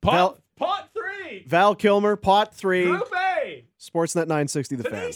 [0.00, 1.44] Pot, Val- pot three.
[1.46, 3.64] Val Kilmer, Pot 3, Group A.
[3.80, 5.12] Sportsnet 960, The Fan.